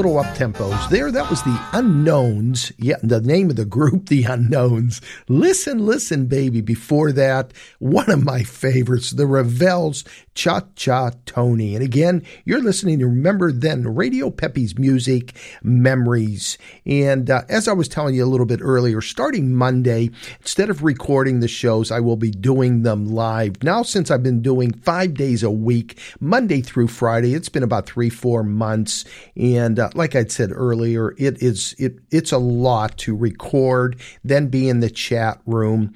[0.00, 1.10] little up tempos there.
[1.10, 2.72] That was the Unknowns.
[2.78, 5.02] Yeah, the name of the group, the Unknowns.
[5.28, 6.62] Listen, listen, baby.
[6.62, 11.74] Before that, one of my favorites, the Revels, Cha Cha Tony.
[11.74, 16.56] And again, you're listening to Remember Then Radio Peppy's Music Memories.
[16.86, 20.08] And uh, as I was telling you a little bit earlier, starting Monday,
[20.40, 23.62] instead of recording the shows, I will be doing them live.
[23.62, 27.84] Now, since I've been doing five days a week, Monday through Friday, it's been about
[27.84, 29.04] three, four months.
[29.36, 34.48] And uh, like I said earlier, it is it it's a lot to record, then
[34.48, 35.92] be in the chat room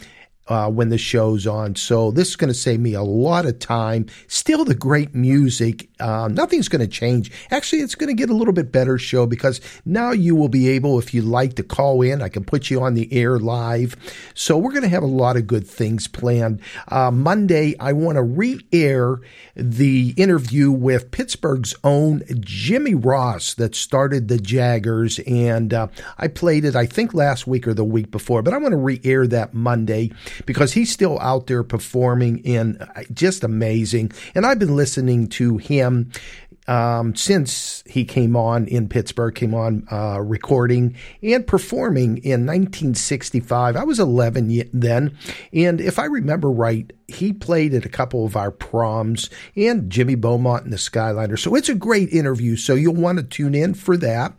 [0.49, 1.75] uh, when the show's on.
[1.77, 4.07] So this is going to save me a lot of time.
[4.29, 5.89] Still the great music.
[6.01, 7.31] Uh, nothing's going to change.
[7.51, 10.69] Actually, it's going to get a little bit better show because now you will be
[10.69, 13.97] able, if you like to call in, I can put you on the air live.
[14.35, 16.61] So we're going to have a lot of good things planned.
[16.89, 19.21] Uh, Monday, I want to re-air
[19.57, 25.23] the interview with Pittsburgh's own Jimmy Ross that started the Jaggerz.
[25.31, 25.89] And uh,
[26.19, 28.77] I played it, I think last week or the week before, but I want to
[28.77, 30.11] re-air that Monday
[30.47, 34.13] because he's still out there performing and uh, just amazing.
[34.35, 36.11] And I've been listening to him
[36.67, 43.77] um, since he came on in Pittsburgh, came on uh, recording and performing in 1965.
[43.77, 45.17] I was 11 then,
[45.53, 50.15] and if I remember right, he played at a couple of our proms and Jimmy
[50.15, 51.39] Beaumont and the Skyliner.
[51.39, 52.57] So it's a great interview.
[52.57, 54.35] So you'll want to tune in for that.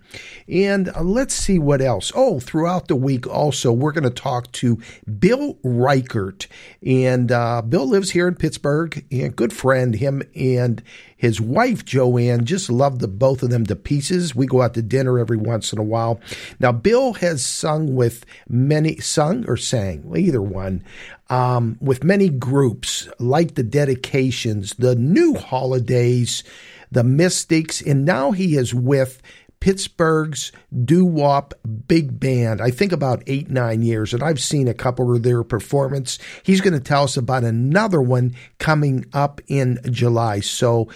[0.48, 2.12] And uh, let's see what else.
[2.16, 4.80] Oh, throughout the week, also, we're going to talk to
[5.20, 6.48] Bill Reichert.
[6.86, 10.82] And uh, Bill lives here in Pittsburgh, and good friend, him and
[11.18, 14.36] his wife Joanne just love the both of them to pieces.
[14.36, 16.20] We go out to dinner every once in a while.
[16.60, 20.84] Now, Bill has sung with many, sung or sang, either one,
[21.30, 26.44] um, with many groups like the Dedications, the New Holidays,
[26.92, 29.22] the Mystics, and now he is with
[29.60, 30.52] Pittsburgh's
[30.84, 31.56] doo wop
[31.88, 32.62] big band.
[32.62, 36.20] I think about eight, nine years, and I've seen a couple of their performance.
[36.44, 40.42] He's going to tell us about another one coming up in July.
[40.42, 40.90] So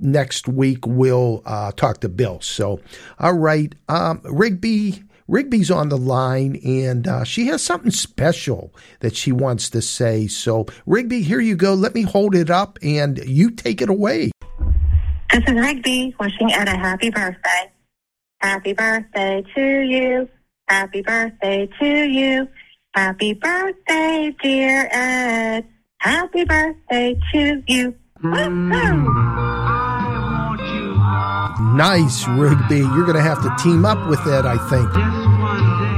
[0.00, 2.40] next week we'll uh, talk to Bill.
[2.40, 2.80] So,
[3.18, 5.02] all right, um, Rigby.
[5.26, 10.26] Rigby's on the line and uh, she has something special that she wants to say.
[10.26, 11.74] So, Rigby, here you go.
[11.74, 14.30] Let me hold it up and you take it away.
[15.32, 17.72] This is Rigby wishing Ed a happy birthday.
[18.40, 20.28] Happy birthday to you.
[20.68, 22.48] Happy birthday to you.
[22.94, 25.66] Happy birthday, dear Ed.
[25.98, 27.94] Happy birthday to you.
[31.60, 32.78] Nice, Rigby.
[32.78, 35.93] You're going to have to team up with Ed, I think.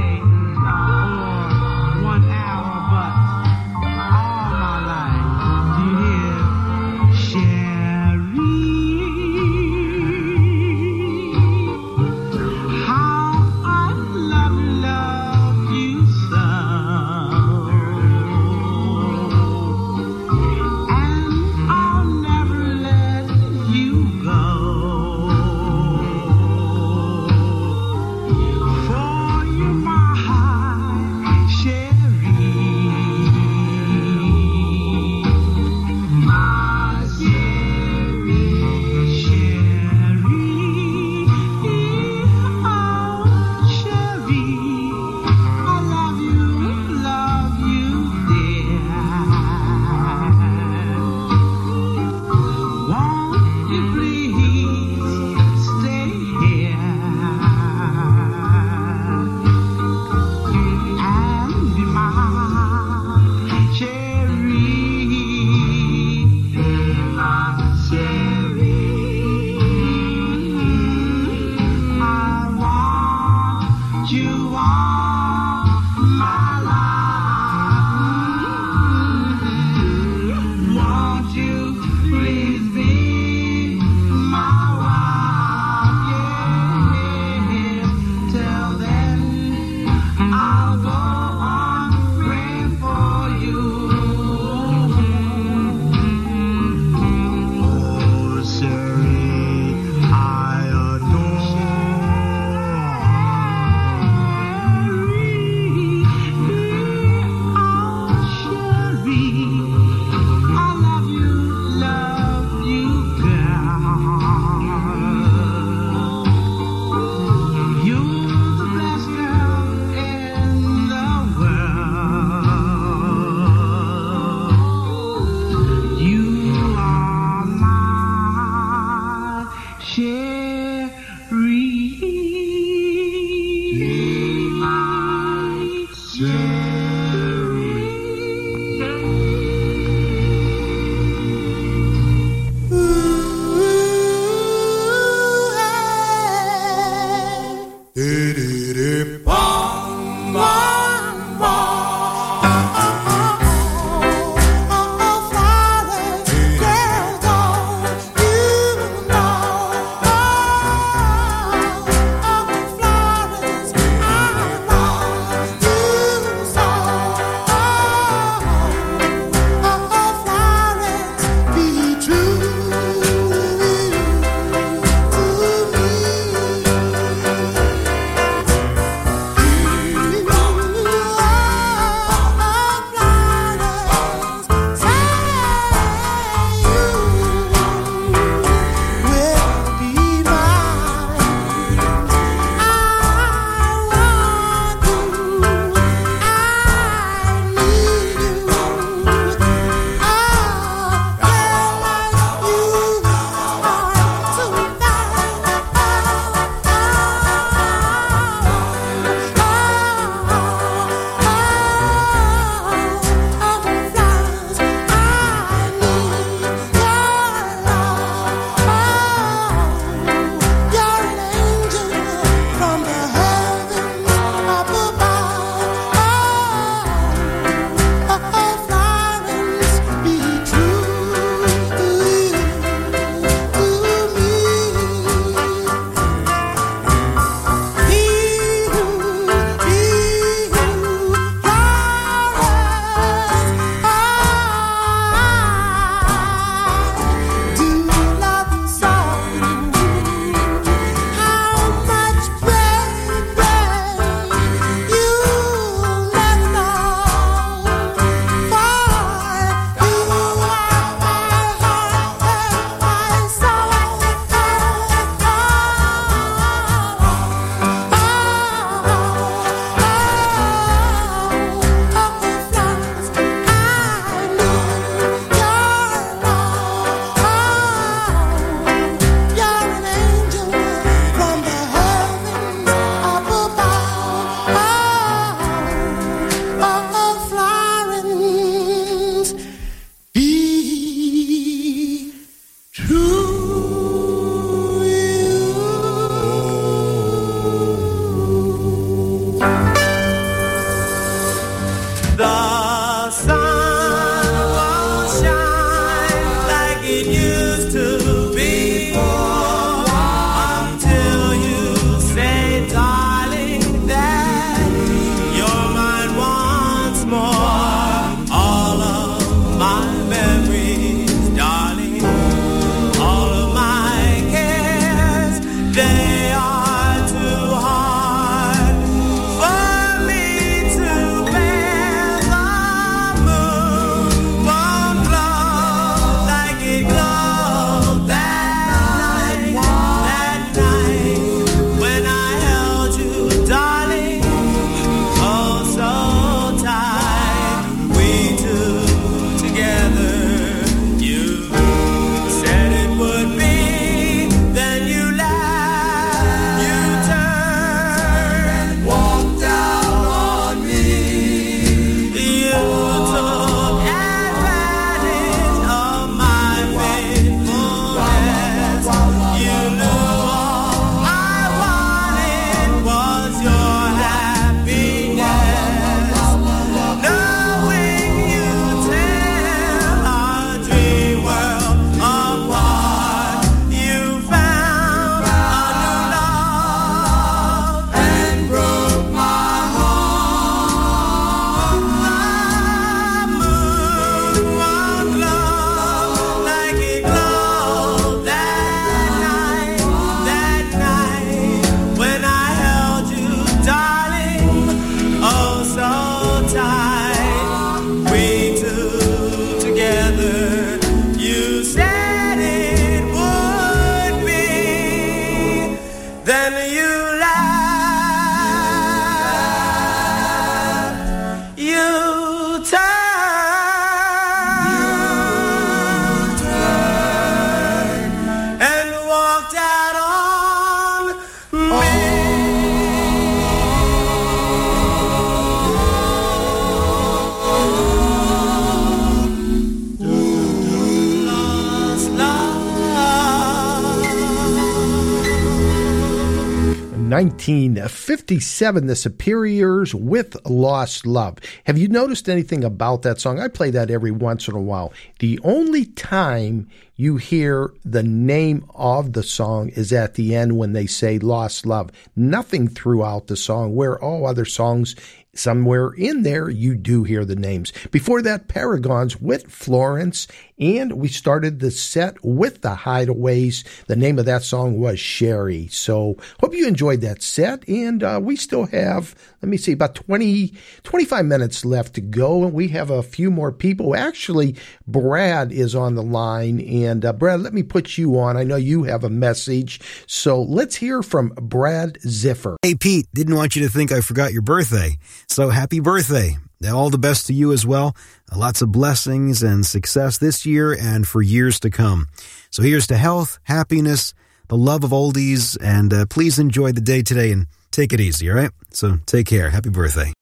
[447.17, 451.39] 1957, The Superiors with Lost Love.
[451.63, 453.39] Have you noticed anything about that song?
[453.39, 454.93] I play that every once in a while.
[455.17, 460.73] The only time you hear the name of the song is at the end when
[460.73, 461.91] they say Lost Love.
[462.15, 464.95] Nothing throughout the song, where all other songs
[465.33, 467.73] somewhere in there you do hear the names.
[467.89, 470.27] Before that, Paragons with Florence,
[470.59, 473.63] and we started the set with the Hideaways.
[473.85, 475.67] The name of that song was Sherry.
[475.67, 479.95] So hope you enjoyed that set, and uh, we still have, let me see, about
[479.95, 480.53] 20,
[480.83, 483.95] 25 minutes left to go, and we have a few more people.
[483.95, 484.55] Actually,
[484.87, 488.37] Brad is on the line, and uh, Brad, let me put you on.
[488.37, 492.57] I know you have a message, so let's hear from Brad Ziffer.
[492.61, 494.97] Hey, Pete, didn't want you to think I forgot your birthday.
[495.27, 496.37] So happy birthday.
[496.65, 497.95] All the best to you as well.
[498.35, 502.07] Lots of blessings and success this year and for years to come.
[502.49, 504.13] So here's to health, happiness,
[504.47, 508.29] the love of oldies, and uh, please enjoy the day today and take it easy,
[508.29, 508.51] all right?
[508.71, 509.49] So take care.
[509.49, 510.13] Happy birthday.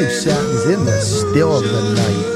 [0.00, 0.32] Birthday.
[0.32, 2.30] The in the Still of the Night.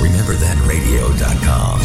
[0.00, 1.80] RememberThenRadio.com.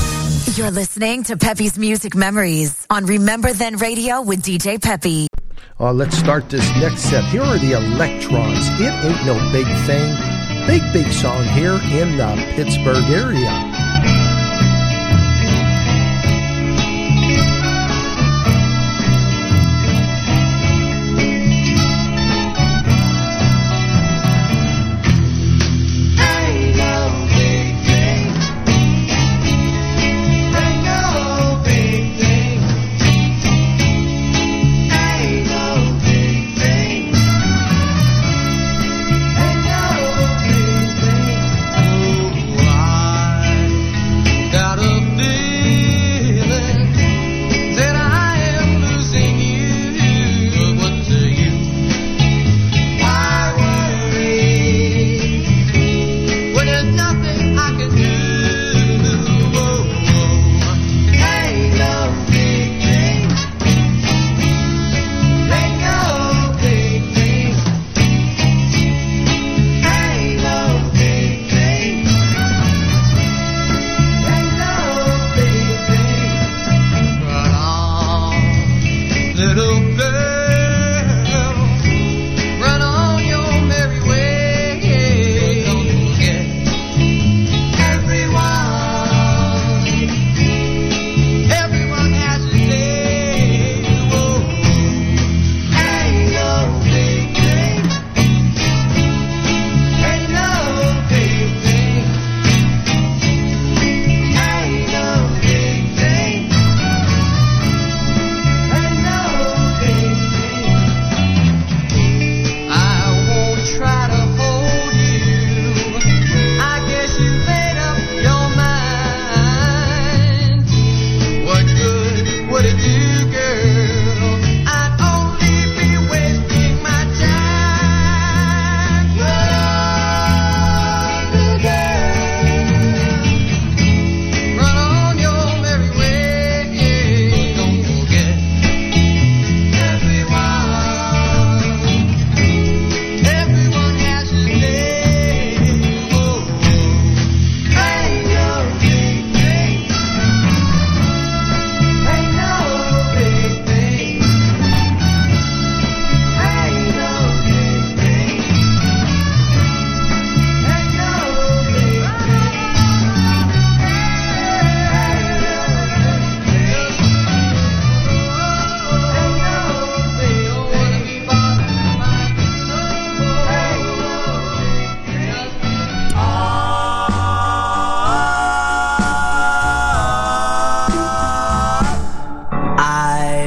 [0.55, 5.27] You're listening to Peppy's Music Memories on Remember Then Radio with DJ Peppy.
[5.77, 7.25] Uh, let's start this next set.
[7.25, 8.65] Here are the Electrons.
[8.79, 10.15] It ain't no big thing.
[10.65, 13.64] Big, big song here in the Pittsburgh area.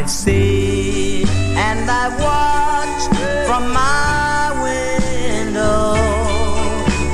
[0.09, 1.25] could see.
[1.69, 3.13] And I watched
[3.47, 5.95] from my window,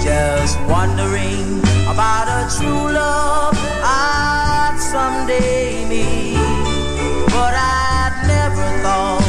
[0.03, 1.59] just wondering
[1.93, 6.39] about a true love I'd someday meet.
[7.35, 9.27] But I'd never thought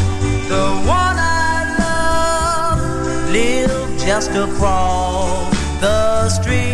[0.54, 0.66] the
[1.00, 5.50] one I love lived just across
[5.82, 6.65] the street.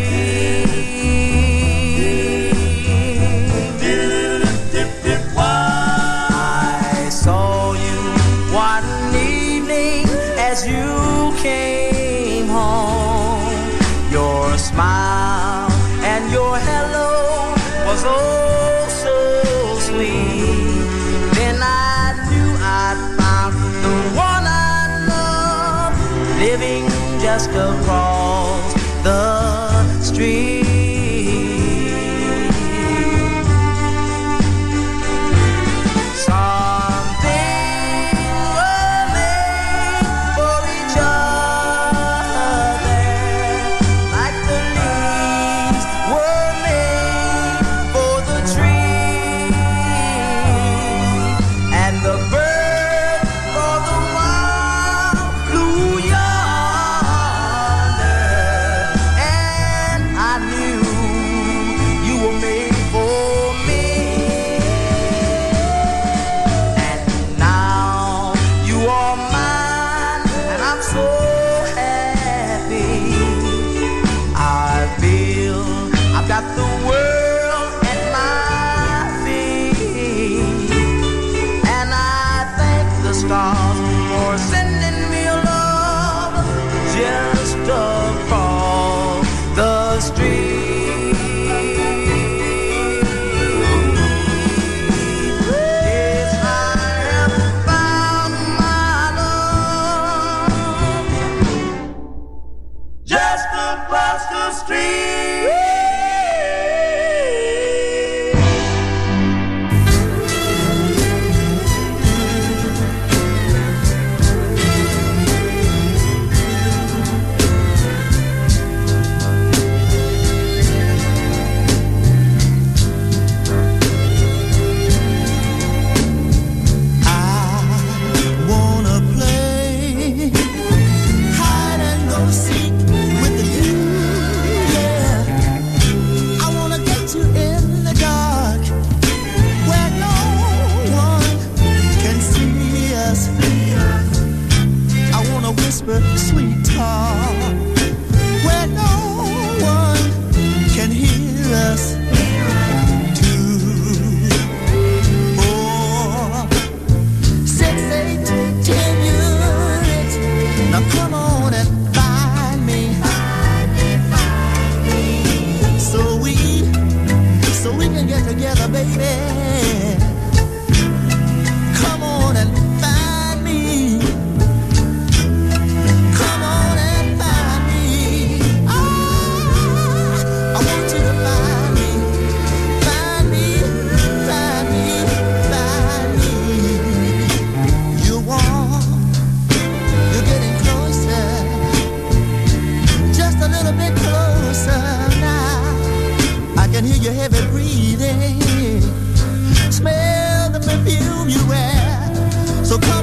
[202.72, 203.01] So come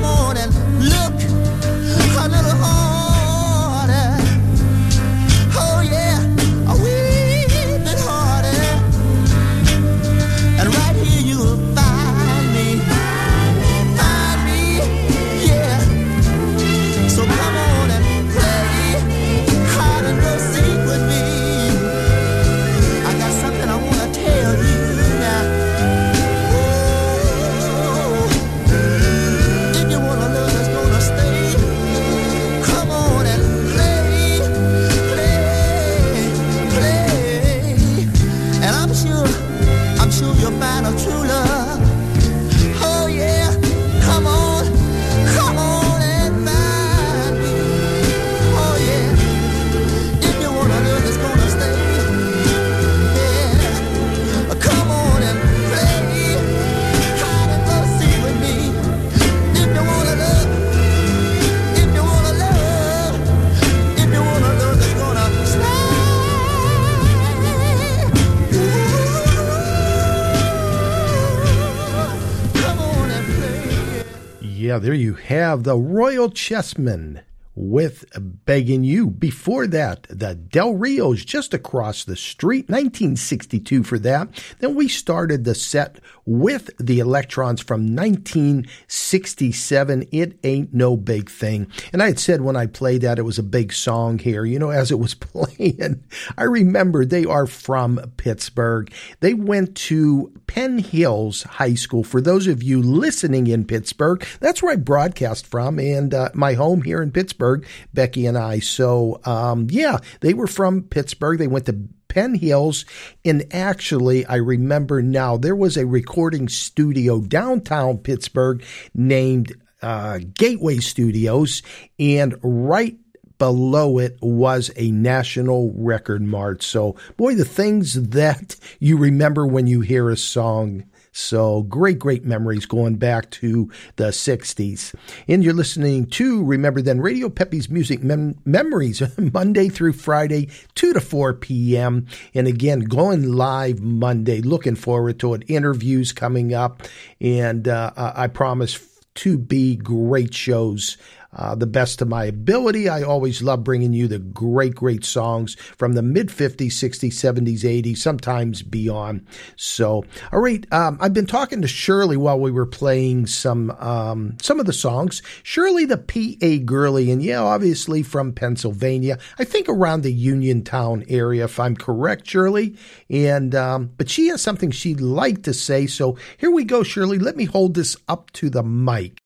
[74.88, 77.20] there you have the Royal Chessmen
[77.68, 78.04] with
[78.44, 79.08] Begging You.
[79.08, 84.28] Before that, the Del Rios just across the street, 1962 for that.
[84.60, 90.08] Then we started the set with the Electrons from 1967.
[90.12, 91.70] It Ain't No Big Thing.
[91.92, 94.58] And I had said when I played that it was a big song here, you
[94.58, 96.02] know, as it was playing.
[96.36, 98.92] I remember they are from Pittsburgh.
[99.20, 102.04] They went to Penn Hills High School.
[102.04, 106.54] For those of you listening in Pittsburgh, that's where I broadcast from and uh, my
[106.54, 107.57] home here in Pittsburgh.
[107.92, 108.58] Becky and I.
[108.60, 111.38] So, um, yeah, they were from Pittsburgh.
[111.38, 112.84] They went to Penn Hills.
[113.24, 118.64] And actually, I remember now there was a recording studio downtown Pittsburgh
[118.94, 121.62] named uh, Gateway Studios.
[121.98, 122.96] And right
[123.38, 126.62] below it was a national record mart.
[126.62, 130.84] So, boy, the things that you remember when you hear a song.
[131.12, 134.94] So great, great memories going back to the 60s.
[135.26, 140.92] And you're listening to Remember Then Radio Peppy's Music Mem- Memories Monday through Friday, 2
[140.92, 142.06] to 4 p.m.
[142.34, 144.40] And again, going live Monday.
[144.40, 145.44] Looking forward to it.
[145.48, 146.82] Interviews coming up.
[147.20, 148.78] And uh, I promise
[149.16, 150.96] to be great shows
[151.32, 152.88] uh, the best of my ability.
[152.88, 157.60] I always love bringing you the great, great songs from the mid 50s, 60s, 70s,
[157.60, 159.26] 80s, sometimes beyond.
[159.56, 164.36] So, all right, um, I've been talking to Shirley while we were playing some um,
[164.40, 165.22] some of the songs.
[165.42, 169.18] Shirley, the PA girly, and yeah, obviously from Pennsylvania.
[169.38, 172.76] I think around the Uniontown area, if I'm correct, Shirley.
[173.10, 175.86] And um, but she has something she'd like to say.
[175.86, 177.18] So here we go, Shirley.
[177.18, 179.20] Let me hold this up to the mic.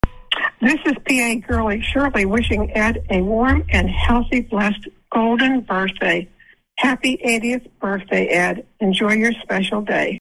[0.63, 6.29] This is PA Girlie Shirley wishing Ed a warm and healthy, blessed golden birthday.
[6.77, 8.65] Happy 80th birthday, Ed.
[8.79, 10.21] Enjoy your special day.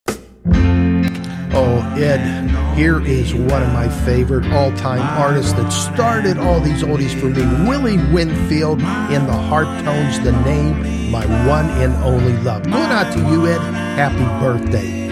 [1.53, 6.81] Oh, Ed, here is one of my favorite all time artists that started all these
[6.81, 12.35] oldies for me Willie Winfield in the Heart Tones, the name, my one and only
[12.37, 12.63] love.
[12.63, 13.59] Going out to you, Ed.
[13.95, 15.07] Happy birthday.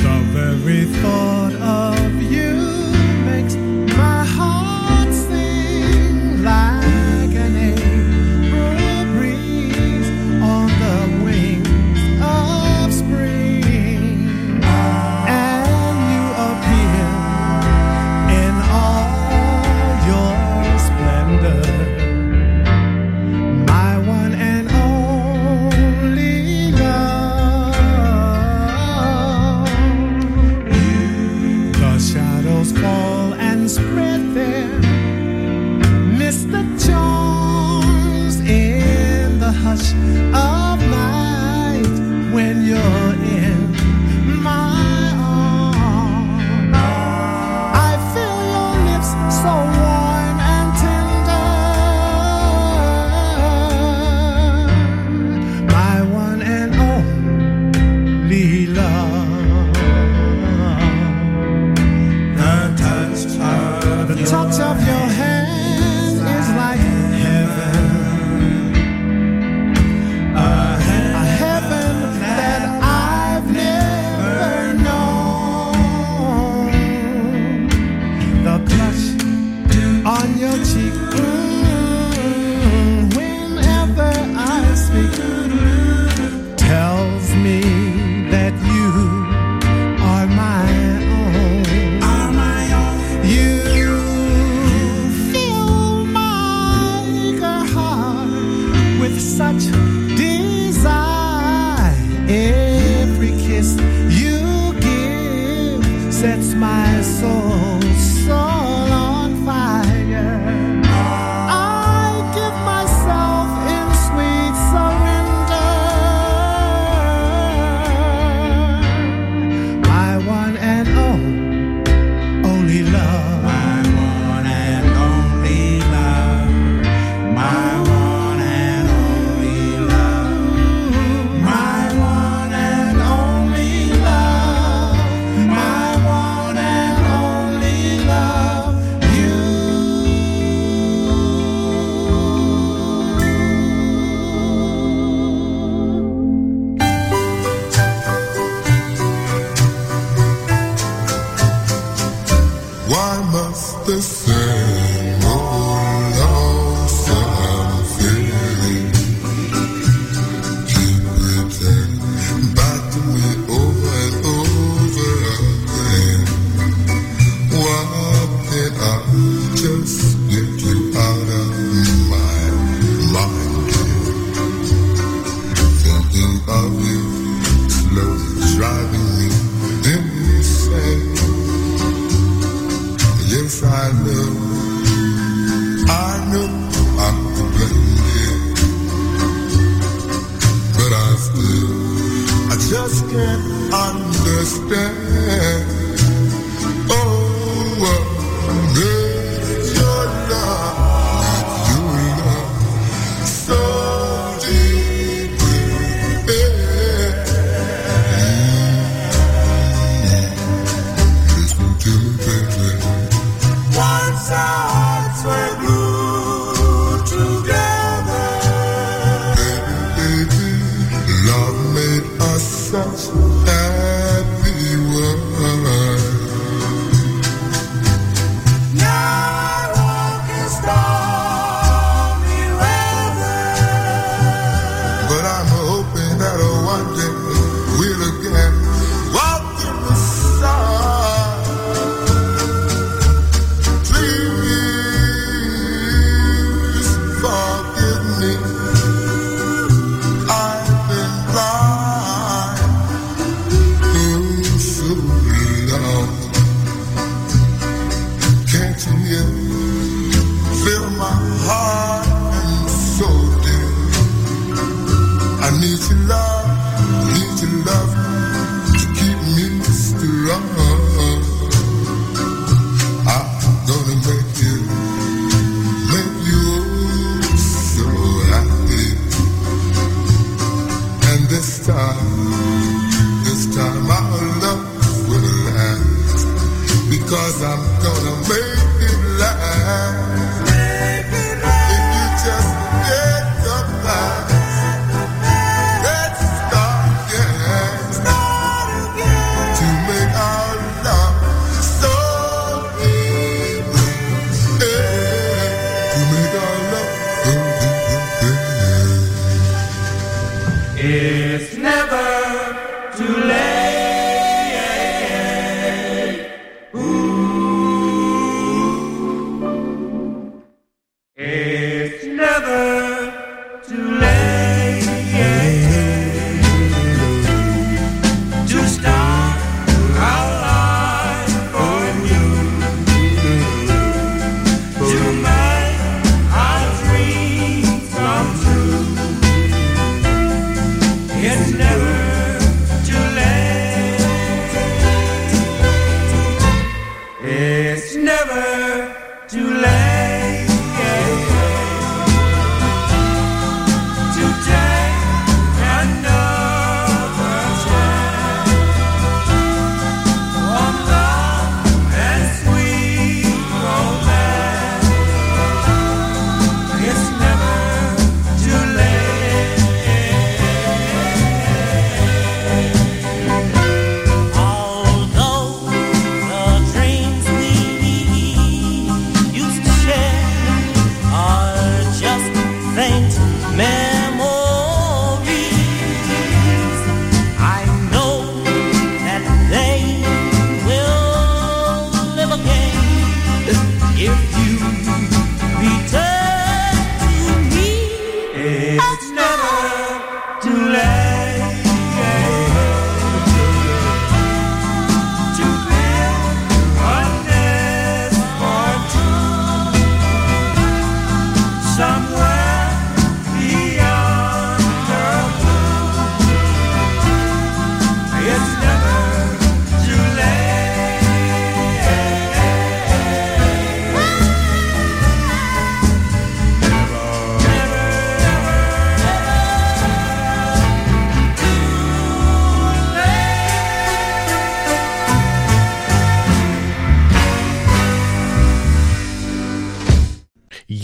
[0.00, 1.97] The very thought of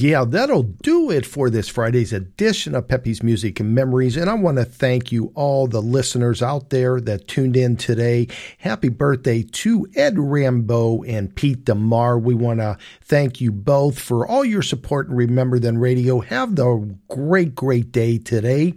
[0.04, 4.16] yeah, that'll do it for this Friday's edition of Peppy's Music and Memories.
[4.16, 8.28] And I want to thank you, all the listeners out there that tuned in today.
[8.58, 12.18] Happy birthday to Ed Rambeau and Pete DeMar.
[12.18, 16.20] We want to thank you both for all your support and Remember Then Radio.
[16.20, 18.74] Have the great, great day today.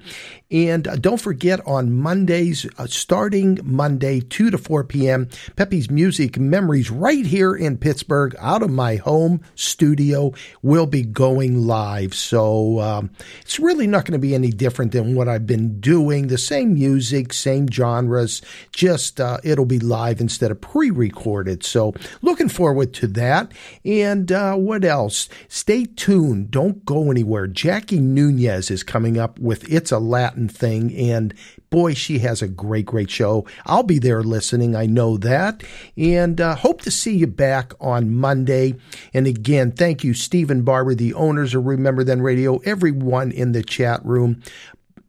[0.49, 6.37] And uh, don't forget on Mondays, uh, starting Monday, 2 to 4 p.m., Peppy's Music
[6.37, 12.13] Memories right here in Pittsburgh, out of my home studio, will be going live.
[12.27, 13.09] So um,
[13.41, 16.27] it's really not going to be any different than what I've been doing.
[16.27, 18.41] The same music, same genres,
[18.73, 21.63] just uh, it'll be live instead of pre recorded.
[21.63, 23.51] So looking forward to that.
[23.85, 25.29] And uh, what else?
[25.47, 26.51] Stay tuned.
[26.51, 27.47] Don't go anywhere.
[27.47, 30.93] Jackie Nunez is coming up with It's a Latin Thing.
[30.95, 31.33] And
[31.69, 33.45] boy, she has a great, great show.
[33.65, 34.75] I'll be there listening.
[34.75, 35.63] I know that.
[35.95, 38.75] And uh, hope to see you back on Monday.
[39.13, 43.63] And again, thank you, Stephen Barber, the owners of Remember Then Radio, everyone in the
[43.63, 44.41] chat room.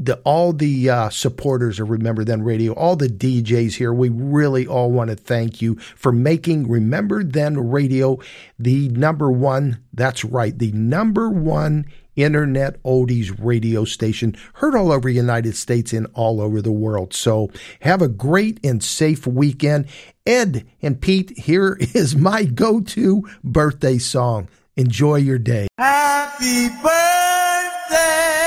[0.00, 4.66] The, all the uh, supporters of Remember Then Radio, all the DJs here, we really
[4.66, 8.18] all want to thank you for making Remember Then Radio
[8.58, 11.84] the number one, that's right, the number one
[12.24, 17.14] internet oldies radio station heard all over the United States and all over the world.
[17.14, 17.50] So
[17.80, 19.86] have a great and safe weekend.
[20.26, 24.48] Ed and Pete, here is my go-to birthday song.
[24.76, 25.68] Enjoy your day.
[25.78, 28.37] Happy birthday